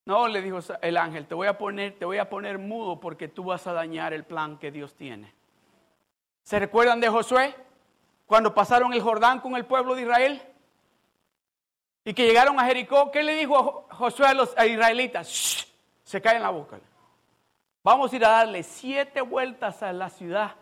[0.04, 3.26] No, le dijo el ángel, te voy a poner, te voy a poner mudo porque
[3.26, 5.32] tú vas a dañar el plan que Dios tiene.
[6.42, 7.67] ¿Se recuerdan de Josué?
[8.28, 10.42] Cuando pasaron el Jordán con el pueblo de Israel
[12.04, 15.66] y que llegaron a Jericó, ¿qué le dijo Josué a los israelitas?
[16.04, 16.78] se cae en la boca.
[17.82, 20.54] Vamos a ir a darle siete vueltas a la ciudad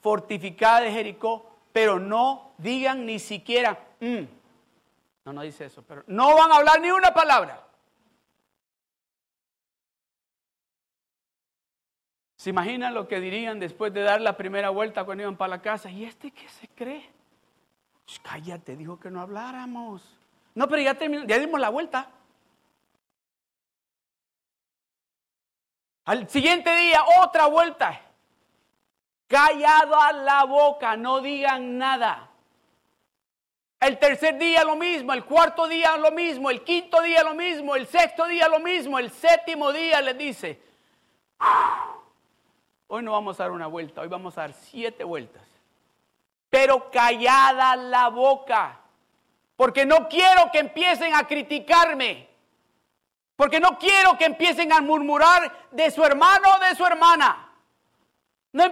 [0.00, 4.22] fortificada de Jericó, pero no digan ni siquiera, mm".
[5.24, 7.64] no, no dice eso, pero no van a hablar ni una palabra.
[12.38, 15.60] ¿Se imaginan lo que dirían después de dar la primera vuelta cuando iban para la
[15.60, 15.90] casa?
[15.90, 17.10] ¿Y este qué se cree?
[18.22, 20.02] cállate, dijo que no habláramos.
[20.54, 20.96] No, pero ya,
[21.26, 22.08] ya dimos la vuelta.
[26.04, 28.00] Al siguiente día, otra vuelta.
[29.26, 32.30] Callado a la boca, no digan nada.
[33.80, 37.74] El tercer día lo mismo, el cuarto día lo mismo, el quinto día lo mismo,
[37.74, 40.60] el sexto día lo mismo, el séptimo día le dice,
[42.88, 45.42] Hoy no vamos a dar una vuelta, hoy vamos a dar siete vueltas.
[46.48, 48.80] Pero callada la boca,
[49.56, 52.26] porque no quiero que empiecen a criticarme,
[53.36, 57.52] porque no quiero que empiecen a murmurar de su hermano o de su hermana.
[58.52, 58.64] No,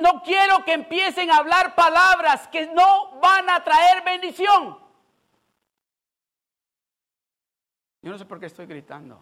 [0.00, 4.78] no quiero que empiecen a hablar palabras que no van a traer bendición.
[8.02, 9.18] Yo no sé por qué estoy gritando.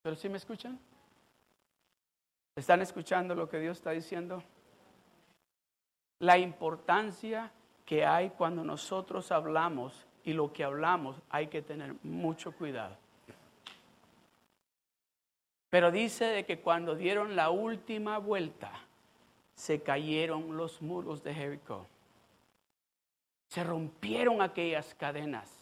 [0.00, 0.80] ¿Pero si me escuchan?
[2.56, 4.42] ¿Están escuchando lo que Dios está diciendo?
[6.20, 7.52] La importancia
[7.84, 12.96] que hay cuando nosotros hablamos y lo que hablamos hay que tener mucho cuidado.
[15.68, 18.72] Pero dice de que cuando dieron la última vuelta,
[19.54, 21.86] se cayeron los muros de Jericó.
[23.50, 25.52] Se rompieron aquellas cadenas.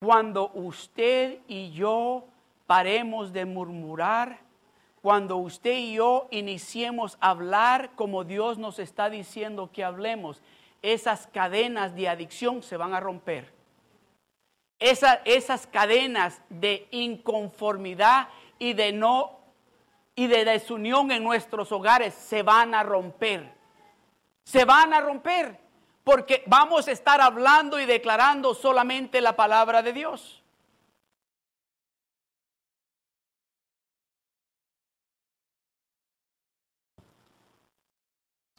[0.00, 2.24] Cuando usted y yo
[2.66, 4.45] paremos de murmurar,
[5.06, 10.42] cuando usted y yo iniciemos a hablar como Dios nos está diciendo que hablemos,
[10.82, 13.52] esas cadenas de adicción se van a romper.
[14.80, 19.38] esas cadenas de inconformidad y de no
[20.16, 23.54] y de desunión en nuestros hogares se van a romper.
[24.42, 25.56] Se van a romper
[26.02, 30.42] porque vamos a estar hablando y declarando solamente la palabra de Dios.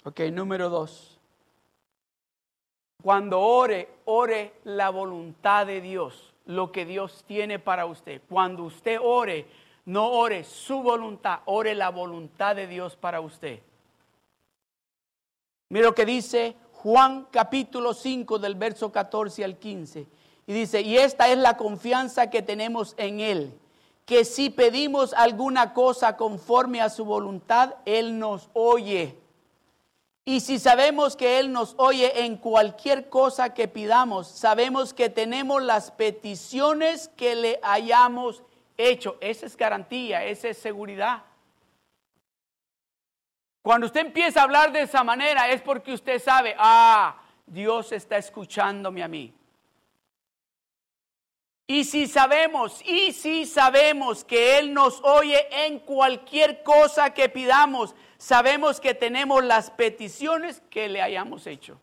[0.07, 1.19] Ok, número dos.
[3.03, 8.21] Cuando ore, ore la voluntad de Dios, lo que Dios tiene para usted.
[8.29, 9.47] Cuando usted ore,
[9.83, 13.59] no ore su voluntad, ore la voluntad de Dios para usted.
[15.67, 20.07] Mira lo que dice Juan capítulo 5 del verso 14 al 15.
[20.47, 23.59] Y dice, y esta es la confianza que tenemos en Él,
[24.05, 29.26] que si pedimos alguna cosa conforme a su voluntad, Él nos oye.
[30.27, 35.63] Y si sabemos que Él nos oye en cualquier cosa que pidamos, sabemos que tenemos
[35.63, 38.43] las peticiones que le hayamos
[38.75, 39.15] hecho.
[39.21, 41.23] Esa es garantía, esa es seguridad.
[43.61, 47.15] Cuando usted empieza a hablar de esa manera es porque usted sabe, ah,
[47.45, 49.33] Dios está escuchándome a mí.
[51.69, 57.93] Y si sabemos, y si sabemos que Él nos oye en cualquier cosa que pidamos,
[58.17, 61.77] sabemos que tenemos las peticiones que le hayamos hecho.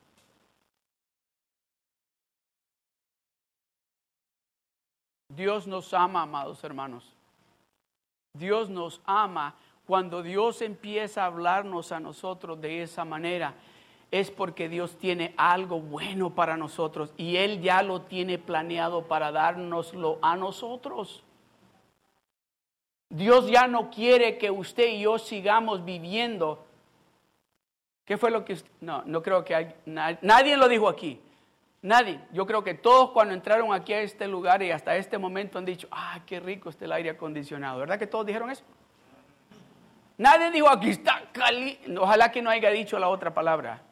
[5.28, 7.04] Dios nos ama, amados hermanos.
[8.32, 9.54] Dios nos ama.
[9.86, 13.54] Cuando Dios empieza a hablarnos a nosotros de esa manera,
[14.14, 19.32] es porque Dios tiene algo bueno para nosotros y Él ya lo tiene planeado para
[19.32, 21.24] dárnoslo a nosotros.
[23.08, 26.64] Dios ya no quiere que usted y yo sigamos viviendo.
[28.04, 31.20] ¿Qué fue lo que No, no creo que hay, nadie lo dijo aquí.
[31.82, 32.20] Nadie.
[32.32, 35.64] Yo creo que todos cuando entraron aquí a este lugar y hasta este momento han
[35.64, 37.80] dicho, ah, qué rico está el aire acondicionado.
[37.80, 38.62] ¿Verdad que todos dijeron eso?
[40.16, 41.98] Nadie dijo, aquí está caliente.
[41.98, 43.82] Ojalá que no haya dicho la otra palabra.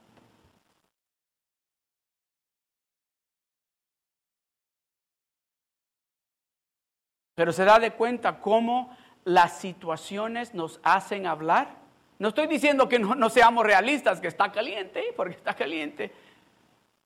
[7.34, 11.76] Pero se da de cuenta cómo las situaciones nos hacen hablar.
[12.18, 16.12] No estoy diciendo que no, seamos realistas, que está caliente, porque está caliente.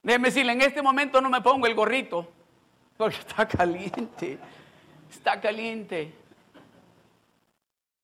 [0.03, 2.29] Déjeme decirle, en este momento no me pongo el gorrito,
[2.97, 4.39] porque está caliente,
[5.11, 6.12] está caliente.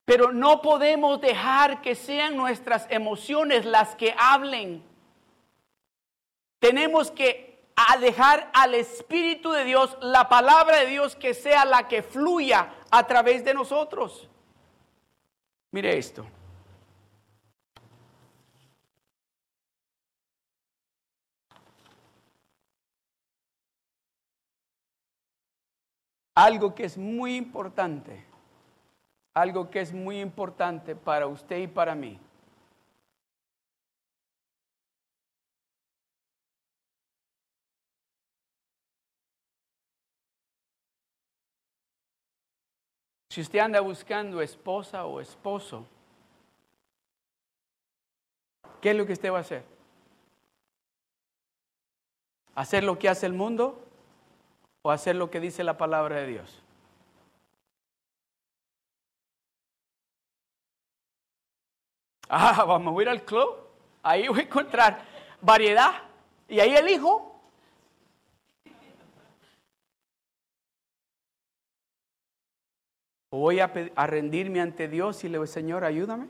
[0.05, 4.83] Pero no podemos dejar que sean nuestras emociones las que hablen.
[6.59, 7.52] Tenemos que
[8.03, 13.07] dejar al Espíritu de Dios, la palabra de Dios, que sea la que fluya a
[13.07, 14.29] través de nosotros.
[15.71, 16.27] Mire esto.
[26.35, 28.25] Algo que es muy importante,
[29.35, 32.19] algo que es muy importante para usted y para mí.
[43.33, 45.87] Si usted anda buscando esposa o esposo,
[48.83, 49.65] ¿qué es lo que usted va a hacer?
[52.55, 53.83] ¿Hacer lo que hace el mundo
[54.83, 56.63] o hacer lo que dice la palabra de Dios?
[62.29, 63.67] Ah, vamos a ir al club.
[64.03, 65.07] Ahí voy a encontrar
[65.41, 66.03] variedad.
[66.51, 67.32] Y ahí elijo.
[73.39, 73.67] Voy a,
[74.07, 76.29] rendirme ante Dios y le digo, Señor, ayúdame?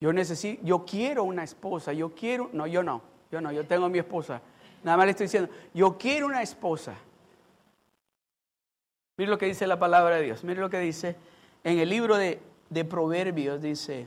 [0.00, 3.86] Yo necesito, yo quiero una esposa, yo quiero, no, yo no, yo no, yo tengo
[3.86, 4.40] a mi esposa.
[4.82, 6.94] Nada más le estoy diciendo, yo quiero una esposa.
[9.18, 11.16] Mire lo que dice la palabra de Dios, mire lo que dice
[11.64, 14.06] en el libro de, de Proverbios, dice,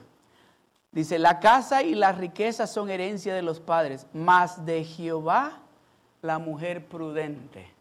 [0.91, 5.59] dice, la casa y las riquezas son herencia de los padres, mas de Jehová
[6.21, 7.80] la mujer prudente.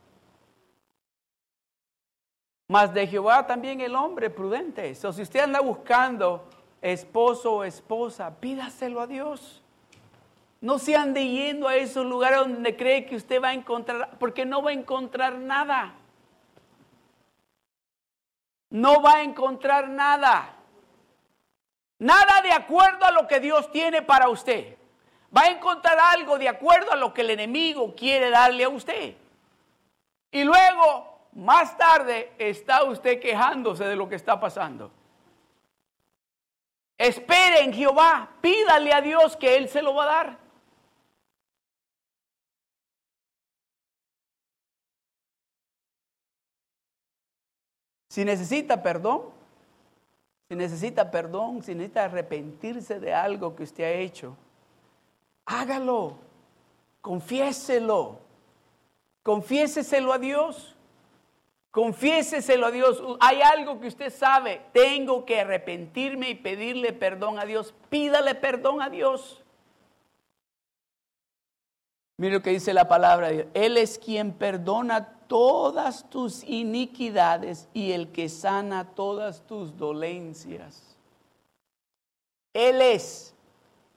[2.70, 4.94] Mas de Jehová también el hombre prudente.
[4.94, 6.48] So, si usted anda buscando
[6.80, 9.60] esposo o esposa, pídaselo a Dios.
[10.60, 14.46] No se ande yendo a esos lugares donde cree que usted va a encontrar, porque
[14.46, 15.94] no va a encontrar nada.
[18.68, 20.54] No va a encontrar nada.
[21.98, 24.76] Nada de acuerdo a lo que Dios tiene para usted.
[25.36, 29.16] Va a encontrar algo de acuerdo a lo que el enemigo quiere darle a usted.
[30.30, 34.90] Y luego más tarde está usted quejándose de lo que está pasando.
[36.98, 40.38] Espere en Jehová, pídale a Dios que Él se lo va a dar.
[48.10, 49.22] Si necesita perdón,
[50.48, 54.36] si necesita perdón, si necesita arrepentirse de algo que usted ha hecho,
[55.46, 56.18] hágalo,
[57.00, 58.18] confiéselo,
[59.22, 60.76] confiéseselo a Dios.
[61.70, 63.02] Confiéseselo a Dios.
[63.20, 64.62] Hay algo que usted sabe.
[64.72, 67.74] Tengo que arrepentirme y pedirle perdón a Dios.
[67.88, 69.42] Pídale perdón a Dios.
[72.16, 73.46] Mire lo que dice la palabra de Dios.
[73.54, 80.98] Él es quien perdona todas tus iniquidades y el que sana todas tus dolencias.
[82.52, 83.32] Él es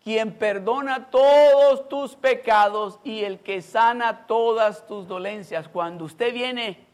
[0.03, 5.67] quien perdona todos tus pecados y el que sana todas tus dolencias.
[5.67, 6.92] Cuando usted viene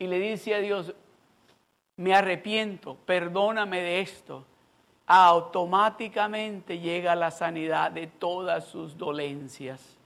[0.00, 0.94] y le dice a Dios,
[1.96, 4.46] me arrepiento, perdóname de esto,
[5.06, 9.98] automáticamente llega la sanidad de todas sus dolencias.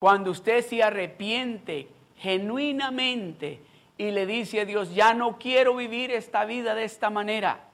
[0.00, 3.60] Cuando usted se arrepiente genuinamente
[3.98, 7.68] y le dice a Dios, ya no quiero vivir esta vida de esta manera,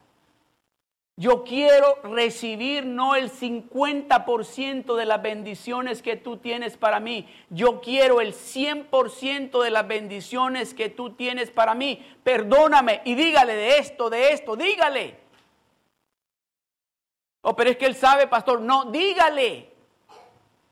[1.18, 7.28] yo quiero recibir no el 50% de las bendiciones que tú tienes para mí.
[7.50, 12.06] Yo quiero el 100% de las bendiciones que tú tienes para mí.
[12.22, 15.18] Perdóname y dígale de esto, de esto, dígale.
[17.42, 18.60] Oh, pero es que él sabe, pastor.
[18.60, 19.72] No, dígale.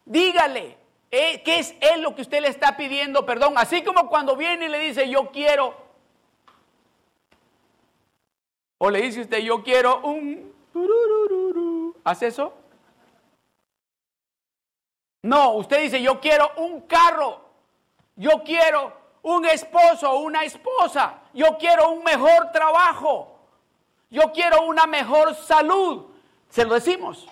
[0.04, 0.76] Dígale.
[1.10, 3.54] Eh, ¿Qué es él lo que usted le está pidiendo perdón?
[3.56, 5.85] Así como cuando viene y le dice, yo quiero
[8.78, 10.54] o le dice usted, yo quiero un...
[12.04, 12.52] ¿Hace eso?
[15.22, 17.40] No, usted dice, yo quiero un carro.
[18.14, 21.22] Yo quiero un esposo una esposa.
[21.34, 23.38] Yo quiero un mejor trabajo.
[24.08, 26.06] Yo quiero una mejor salud.
[26.48, 27.26] Se lo decimos.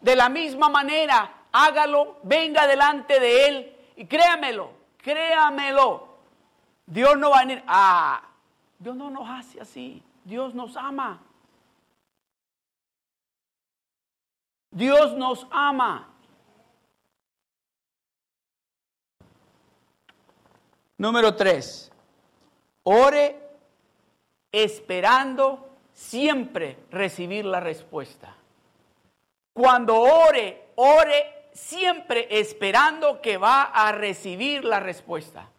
[0.00, 6.08] De la misma manera, hágalo, venga delante de Él y créamelo, créamelo.
[6.86, 8.22] Dios no va a venir, ah,
[8.78, 10.02] Dios no nos hace así.
[10.24, 11.22] Dios nos ama.
[14.70, 16.08] Dios nos ama.
[20.96, 21.90] Número tres,
[22.84, 23.40] ore
[24.52, 28.36] esperando siempre recibir la respuesta.
[29.52, 35.51] Cuando ore, ore siempre esperando que va a recibir la respuesta.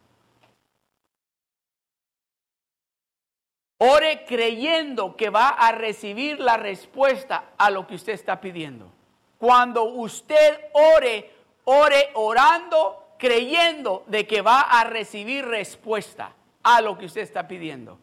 [3.78, 8.92] Ore creyendo que va a recibir la respuesta a lo que usted está pidiendo.
[9.38, 11.32] Cuando usted ore,
[11.66, 17.98] ore orando, creyendo de que va a recibir respuesta a lo que usted está pidiendo.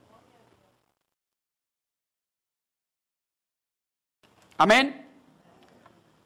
[4.58, 5.08] Amén.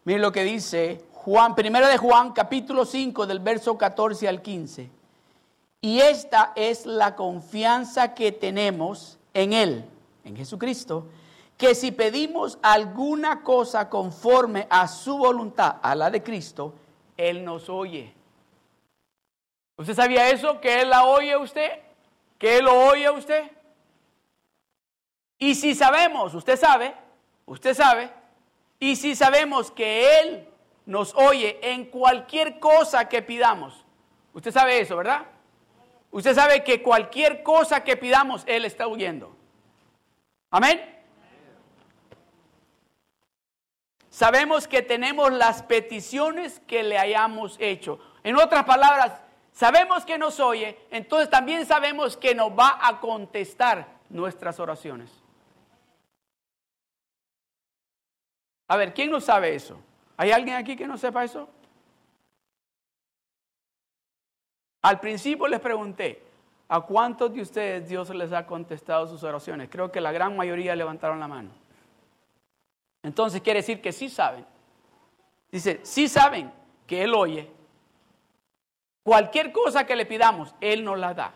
[0.05, 4.91] Miren lo que dice Juan, primero de Juan, capítulo 5, del verso 14 al 15.
[5.81, 9.85] Y esta es la confianza que tenemos en Él,
[10.25, 11.07] en Jesucristo,
[11.59, 16.75] que si pedimos alguna cosa conforme a su voluntad, a la de Cristo,
[17.17, 18.13] Él nos oye.
[19.77, 20.61] ¿Usted sabía eso?
[20.61, 21.71] ¿Que Él la oye a usted?
[22.39, 23.51] ¿Que Él lo oye a usted?
[25.39, 26.95] Y si sabemos, usted sabe,
[27.45, 28.11] usted sabe,
[28.79, 30.49] y si sabemos que Él
[30.87, 33.85] nos oye en cualquier cosa que pidamos,
[34.33, 35.27] usted sabe eso, ¿verdad?
[36.15, 39.35] Usted sabe que cualquier cosa que pidamos, Él está huyendo.
[40.49, 40.81] Amén.
[44.11, 47.99] Sabemos que tenemos las peticiones que le hayamos hecho.
[48.23, 49.21] En otras palabras,
[49.53, 55.11] sabemos que nos oye, entonces también sabemos que nos va a contestar nuestras oraciones.
[58.69, 59.81] A ver, ¿quién no sabe eso?
[60.17, 61.49] ¿Hay alguien aquí que no sepa eso?
[64.85, 66.23] Al principio les pregunté,
[66.69, 69.71] ¿a cuántos de ustedes Dios les ha contestado sus oraciones?
[69.71, 71.49] Creo que la gran mayoría levantaron la mano.
[73.03, 74.45] Entonces quiere decir que sí saben.
[75.51, 76.53] Dice, sí saben
[76.87, 77.51] que Él oye.
[79.03, 81.33] Cualquier cosa que le pidamos, Él nos la da.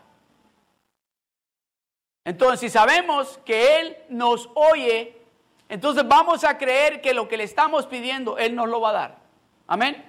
[2.27, 5.23] Entonces, si sabemos que Él nos oye,
[5.71, 8.93] entonces vamos a creer que lo que le estamos pidiendo, Él nos lo va a
[8.93, 9.19] dar.
[9.67, 10.08] Amén.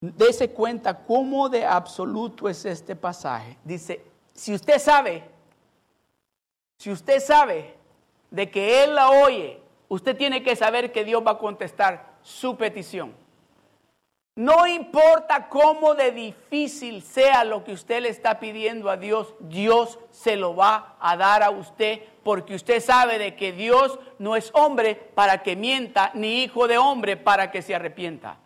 [0.00, 3.58] Dese cuenta cómo de absoluto es este pasaje.
[3.64, 5.24] Dice, si usted sabe,
[6.78, 7.74] si usted sabe
[8.30, 12.56] de que Él la oye, usted tiene que saber que Dios va a contestar su
[12.56, 13.14] petición.
[14.36, 19.98] No importa cómo de difícil sea lo que usted le está pidiendo a Dios, Dios
[20.10, 24.50] se lo va a dar a usted porque usted sabe de que Dios no es
[24.54, 28.38] hombre para que mienta, ni hijo de hombre para que se arrepienta.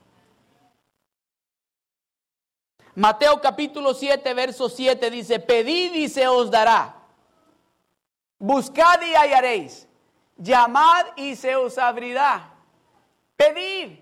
[2.97, 6.95] Mateo capítulo 7, verso 7 dice, pedid y se os dará.
[8.39, 9.89] Buscad y hallaréis.
[10.37, 12.53] Llamad y se os abrirá.
[13.37, 13.99] Pedid.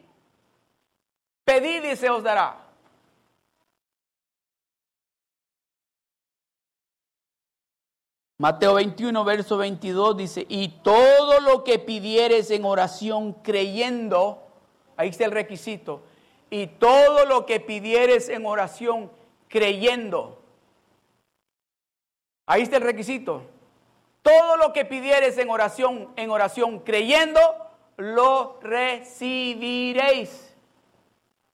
[1.45, 2.59] Pedid y se os dará.
[8.37, 14.43] Mateo 21, verso 22 dice, y todo lo que pidieres en oración creyendo,
[14.97, 16.03] ahí está el requisito,
[16.53, 19.11] y todo lo que pidieres en oración
[19.49, 20.39] creyendo.
[22.45, 23.45] Ahí está el requisito.
[24.21, 27.41] Todo lo que pidieres en oración, en oración creyendo,
[27.97, 30.55] lo recibiréis.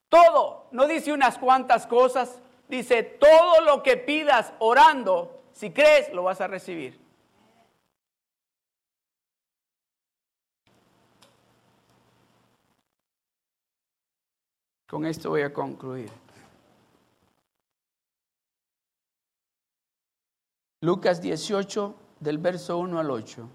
[0.09, 6.23] Todo, no dice unas cuantas cosas, dice todo lo que pidas orando, si crees, lo
[6.23, 6.99] vas a recibir.
[14.89, 16.09] Con esto voy a concluir.
[20.81, 23.47] Lucas 18, del verso 1 al 8.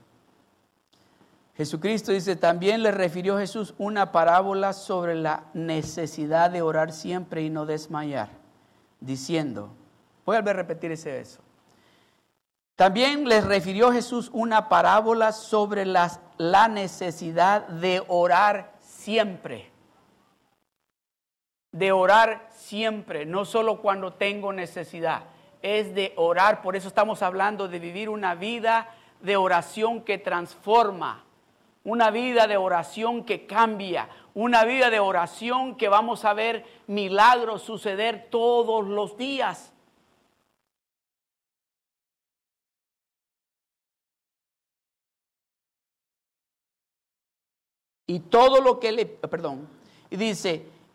[1.57, 7.51] Jesucristo dice, también le refirió Jesús una parábola sobre la necesidad de orar siempre y
[7.51, 8.29] no desmayar,
[9.01, 9.71] diciendo,
[10.25, 11.41] voy a repetir ese verso.
[12.77, 19.74] También les refirió Jesús una parábola sobre la necesidad de orar siempre
[21.75, 25.25] de orar siempre, no solo cuando tengo necesidad,
[25.61, 31.25] es de orar, por eso estamos hablando de vivir una vida de oración que transforma,
[31.83, 37.63] una vida de oración que cambia, una vida de oración que vamos a ver milagros
[37.63, 39.73] suceder todos los días.
[48.07, 49.67] Y todo lo que le, perdón,
[50.09, 50.69] y dice,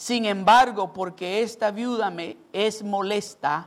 [0.00, 3.66] sin embargo, porque esta viuda me es molesta,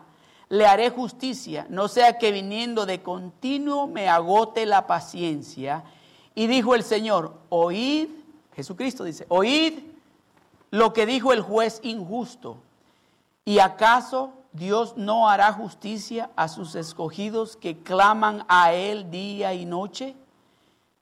[0.50, 5.84] le haré justicia, no sea que viniendo de continuo me agote la paciencia.
[6.34, 8.10] Y dijo el Señor, oíd,
[8.56, 9.74] Jesucristo dice, oíd
[10.72, 12.58] lo que dijo el juez injusto.
[13.46, 19.66] ¿Y acaso Dios no hará justicia a sus escogidos que claman a Él día y
[19.66, 20.16] noche?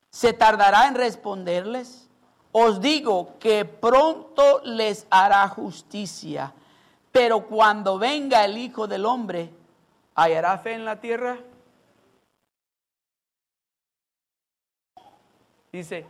[0.09, 2.09] ¿Se tardará en responderles?
[2.51, 6.53] Os digo que pronto les hará justicia,
[7.11, 9.49] pero cuando venga el Hijo del Hombre,
[10.15, 11.37] ¿hallará fe en la tierra?
[15.71, 16.05] Dice,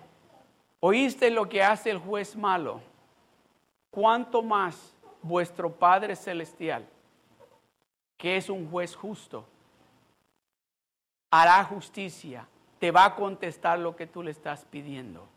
[0.80, 2.82] oíste lo que hace el juez malo,
[3.92, 6.88] ¿cuánto más vuestro Padre Celestial,
[8.18, 9.46] que es un juez justo,
[11.30, 12.48] hará justicia,
[12.80, 15.31] te va a contestar lo que tú le estás pidiendo?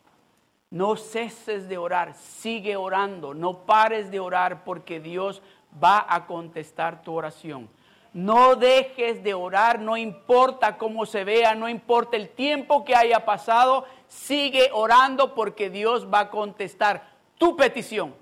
[0.74, 5.40] No ceses de orar, sigue orando, no pares de orar porque Dios
[5.80, 7.70] va a contestar tu oración.
[8.12, 13.24] No dejes de orar, no importa cómo se vea, no importa el tiempo que haya
[13.24, 17.08] pasado, sigue orando porque Dios va a contestar
[17.38, 18.12] tu petición.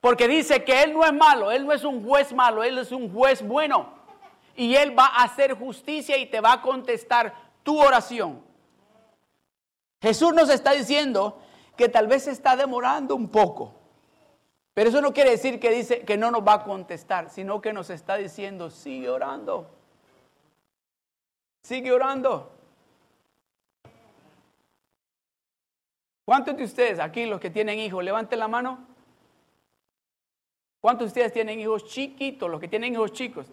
[0.00, 2.90] Porque dice que Él no es malo, Él no es un juez malo, Él es
[2.90, 3.90] un juez bueno.
[4.56, 8.42] Y Él va a hacer justicia y te va a contestar tu oración.
[10.04, 11.40] Jesús nos está diciendo
[11.78, 13.72] que tal vez se está demorando un poco.
[14.74, 17.72] Pero eso no quiere decir que dice que no nos va a contestar, sino que
[17.72, 19.66] nos está diciendo, sigue orando.
[21.62, 22.52] Sigue orando.
[26.26, 28.86] ¿Cuántos de ustedes aquí, los que tienen hijos, levanten la mano?
[30.82, 33.46] ¿Cuántos de ustedes tienen hijos chiquitos, los que tienen hijos chicos?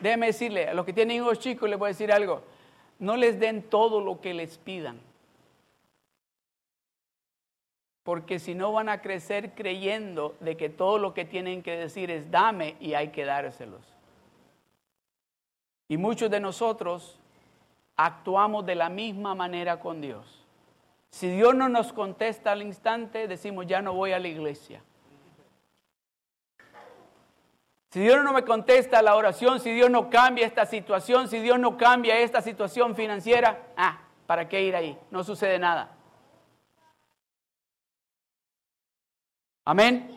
[0.00, 2.42] Déjeme decirle, a los que tienen hijos chicos les voy a decir algo.
[2.98, 5.07] No les den todo lo que les pidan
[8.08, 12.10] porque si no van a crecer creyendo de que todo lo que tienen que decir
[12.10, 13.82] es dame y hay que dárselos.
[15.88, 17.18] Y muchos de nosotros
[17.96, 20.42] actuamos de la misma manera con Dios.
[21.10, 24.82] Si Dios no nos contesta al instante, decimos ya no voy a la iglesia.
[27.90, 31.58] Si Dios no me contesta la oración, si Dios no cambia esta situación, si Dios
[31.58, 34.98] no cambia esta situación financiera, ah, ¿para qué ir ahí?
[35.10, 35.97] No sucede nada.
[39.68, 40.08] Amén.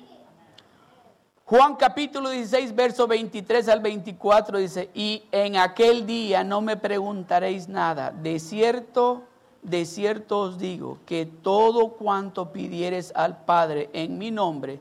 [1.44, 7.68] Juan capítulo 16, verso 23 al 24 dice, y en aquel día no me preguntaréis
[7.68, 8.12] nada.
[8.12, 9.24] De cierto,
[9.62, 14.80] de cierto os digo que todo cuanto pidieres al Padre en mi nombre,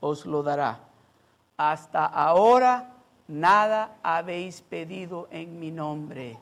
[0.00, 0.80] os lo dará.
[1.56, 2.92] Hasta ahora
[3.26, 6.36] nada habéis pedido en mi nombre.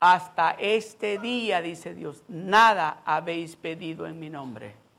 [0.00, 4.89] Hasta este día, dice Dios, nada habéis pedido en mi nombre.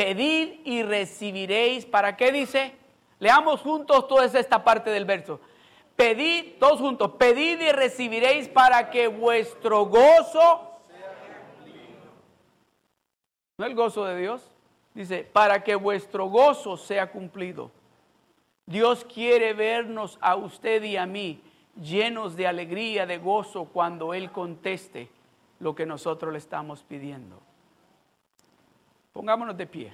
[0.00, 1.84] Pedid y recibiréis.
[1.84, 2.72] ¿Para qué dice?
[3.18, 5.40] Leamos juntos toda esta parte del verso.
[5.94, 10.80] Pedid, todos juntos, pedid y recibiréis para que vuestro gozo...
[13.58, 14.50] ¿No el gozo de Dios?
[14.94, 17.70] Dice, para que vuestro gozo sea cumplido.
[18.64, 21.42] Dios quiere vernos a usted y a mí
[21.78, 25.10] llenos de alegría, de gozo, cuando Él conteste
[25.58, 27.49] lo que nosotros le estamos pidiendo.
[29.12, 29.92] Pongámonos de pie.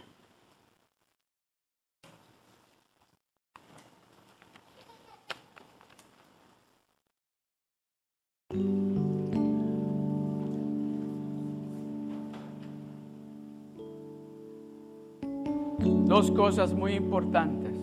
[15.79, 17.75] Dos cosas muy importantes.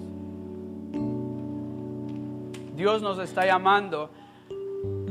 [2.76, 4.10] Dios nos está llamando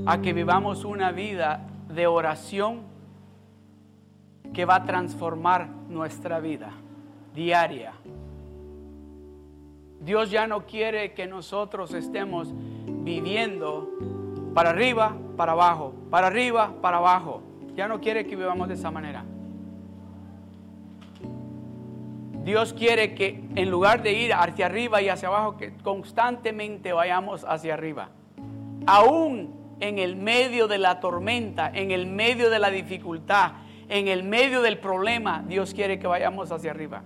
[0.06, 2.91] a que vivamos una vida de oración
[4.52, 6.72] que va a transformar nuestra vida
[7.34, 7.92] diaria.
[10.00, 12.52] Dios ya no quiere que nosotros estemos
[12.86, 13.88] viviendo
[14.54, 17.42] para arriba, para abajo, para arriba, para abajo.
[17.76, 19.24] Ya no quiere que vivamos de esa manera.
[22.44, 27.44] Dios quiere que en lugar de ir hacia arriba y hacia abajo, que constantemente vayamos
[27.48, 28.08] hacia arriba.
[28.86, 33.52] Aún en el medio de la tormenta, en el medio de la dificultad,
[33.92, 37.02] en el medio del problema, Dios quiere que vayamos hacia arriba.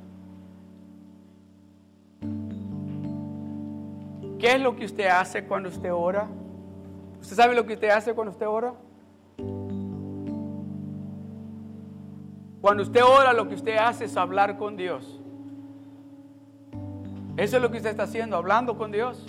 [4.39, 6.28] ¿Qué es lo que usted hace cuando usted ora?
[7.20, 8.72] ¿Usted sabe lo que usted hace cuando usted ora?
[12.61, 15.20] Cuando usted ora, lo que usted hace es hablar con Dios.
[17.37, 19.26] Eso es lo que usted está haciendo, hablando con Dios.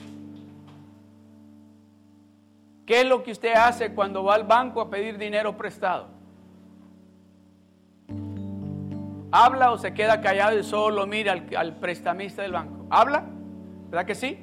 [2.85, 6.16] ¿Qué es lo que usted hace cuando va al banco a pedir dinero prestado?
[9.31, 12.85] ¿Habla o se queda callado y solo mira al, prestamista del banco?
[12.89, 13.25] ¿Habla?
[13.89, 14.39] ¿Verdad que sí?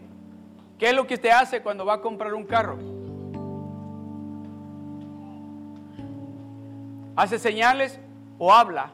[0.78, 2.78] ¿Qué es lo que usted hace cuando va a comprar un carro?
[7.16, 7.98] ¿Hace señales
[8.38, 8.90] o habla?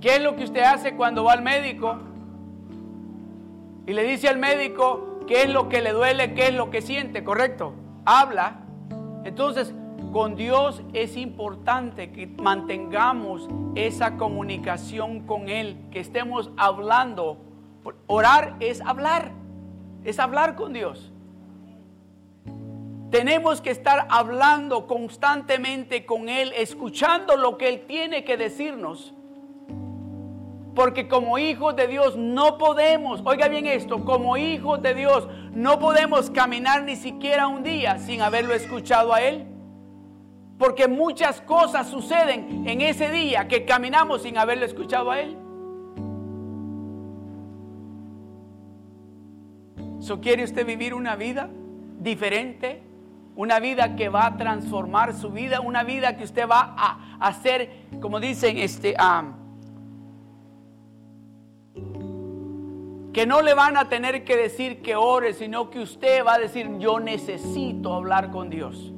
[0.00, 1.98] ¿Qué es lo que usted hace cuando va al médico?
[3.86, 6.82] Y le dice al médico qué es lo que le duele, qué es lo que
[6.82, 7.74] siente, ¿correcto?
[8.04, 8.62] Habla.
[9.24, 9.74] Entonces,
[10.12, 17.38] con Dios es importante que mantengamos esa comunicación con Él, que estemos hablando.
[18.06, 19.32] Orar es hablar,
[20.04, 21.12] es hablar con Dios.
[23.10, 29.14] Tenemos que estar hablando constantemente con Él, escuchando lo que Él tiene que decirnos.
[30.74, 35.80] Porque como hijos de Dios no podemos, oiga bien esto, como hijos de Dios no
[35.80, 39.46] podemos caminar ni siquiera un día sin haberlo escuchado a Él.
[40.60, 45.34] Porque muchas cosas suceden en ese día que caminamos sin haberlo escuchado a Él.
[50.00, 51.48] ¿So quiere usted vivir una vida
[51.98, 52.82] diferente?
[53.36, 57.86] Una vida que va a transformar su vida, una vida que usted va a hacer,
[57.98, 58.94] como dicen, este,
[63.14, 66.38] que no le van a tener que decir que ore, sino que usted va a
[66.38, 68.92] decir, yo necesito hablar con Dios.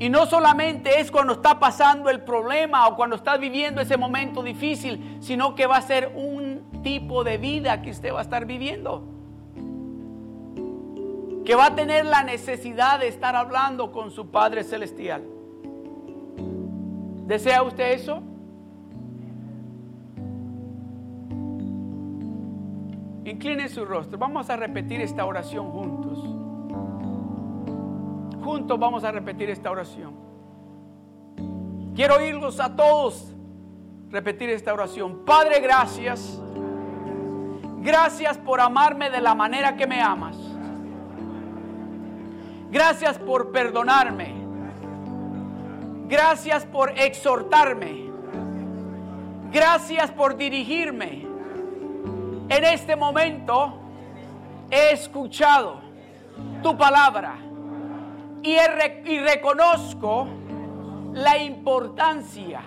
[0.00, 4.42] Y no solamente es cuando está pasando el problema o cuando está viviendo ese momento
[4.42, 8.46] difícil, sino que va a ser un tipo de vida que usted va a estar
[8.46, 9.04] viviendo.
[11.44, 15.22] Que va a tener la necesidad de estar hablando con su Padre Celestial.
[17.26, 18.22] ¿Desea usted eso?
[23.26, 24.16] Incline su rostro.
[24.16, 26.40] Vamos a repetir esta oración juntos
[28.50, 30.12] juntos vamos a repetir esta oración.
[31.94, 33.32] Quiero oírlos a todos
[34.10, 35.24] repetir esta oración.
[35.24, 36.40] Padre, gracias.
[37.78, 40.36] Gracias por amarme de la manera que me amas.
[42.72, 44.34] Gracias por perdonarme.
[46.08, 48.10] Gracias por exhortarme.
[49.52, 51.24] Gracias por dirigirme.
[52.48, 53.74] En este momento
[54.72, 55.80] he escuchado
[56.64, 57.49] tu palabra
[58.42, 60.28] y, reconozco
[61.12, 62.60] la importancia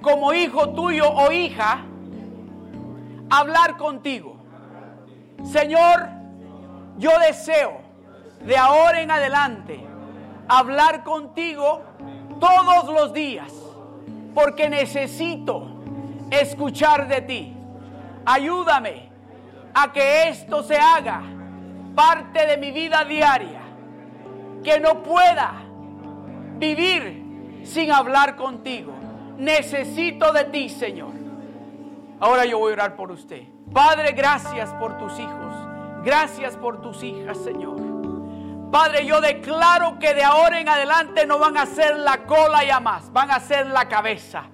[0.00, 1.84] como hijo tuyo o hija
[3.28, 4.36] hablar contigo.
[5.44, 6.08] Señor,
[6.98, 7.80] yo deseo
[8.44, 9.84] de ahora en adelante
[10.48, 11.82] hablar contigo
[12.38, 13.52] todos los días
[14.34, 15.82] porque necesito
[16.30, 17.56] escuchar de ti.
[18.24, 19.10] Ayúdame
[19.74, 21.22] a que esto se haga
[21.94, 23.59] parte de mi vida diaria,
[24.62, 25.54] que no pueda
[26.58, 28.92] vivir sin hablar contigo.
[29.36, 31.12] Necesito de ti, Señor.
[32.20, 33.44] Ahora yo voy a orar por usted.
[33.72, 35.54] Padre, gracias por tus hijos.
[36.04, 37.90] Gracias por tus hijas, Señor.
[38.70, 42.78] Padre, yo declaro que de ahora en adelante no van a ser la cola ya
[42.78, 44.44] más, van a ser la cabeza.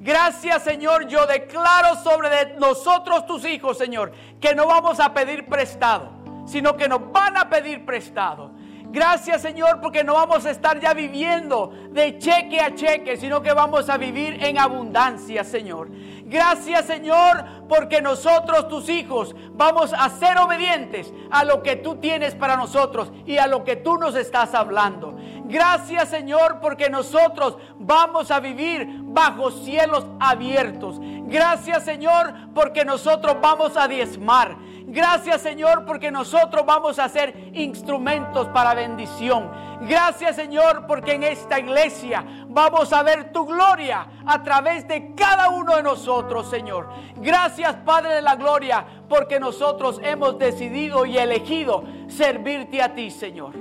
[0.00, 6.12] Gracias Señor, yo declaro sobre nosotros tus hijos, Señor, que no vamos a pedir prestado,
[6.46, 8.52] sino que nos van a pedir prestado.
[8.90, 13.52] Gracias Señor porque no vamos a estar ya viviendo de cheque a cheque, sino que
[13.52, 15.88] vamos a vivir en abundancia, Señor.
[16.24, 22.34] Gracias Señor porque nosotros, tus hijos, vamos a ser obedientes a lo que tú tienes
[22.34, 25.18] para nosotros y a lo que tú nos estás hablando.
[25.44, 30.96] Gracias Señor porque nosotros vamos a vivir bajo cielos abiertos.
[31.00, 34.56] Gracias Señor porque nosotros vamos a diezmar.
[34.90, 39.50] Gracias Señor porque nosotros vamos a ser instrumentos para bendición.
[39.82, 45.50] Gracias Señor porque en esta iglesia vamos a ver tu gloria a través de cada
[45.50, 46.88] uno de nosotros Señor.
[47.16, 53.52] Gracias Padre de la Gloria porque nosotros hemos decidido y elegido servirte a ti Señor.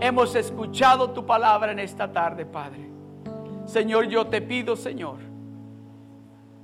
[0.00, 2.90] Hemos escuchado tu palabra en esta tarde Padre.
[3.66, 5.18] Señor yo te pido Señor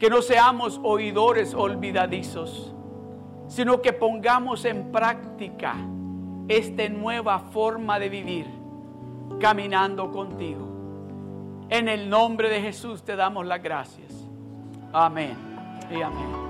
[0.01, 2.74] que no seamos oidores olvidadizos
[3.47, 5.75] sino que pongamos en práctica
[6.49, 8.47] esta nueva forma de vivir
[9.41, 10.69] caminando contigo.
[11.69, 14.13] En el nombre de Jesús te damos las gracias.
[14.93, 15.37] Amén
[15.91, 16.45] y amén.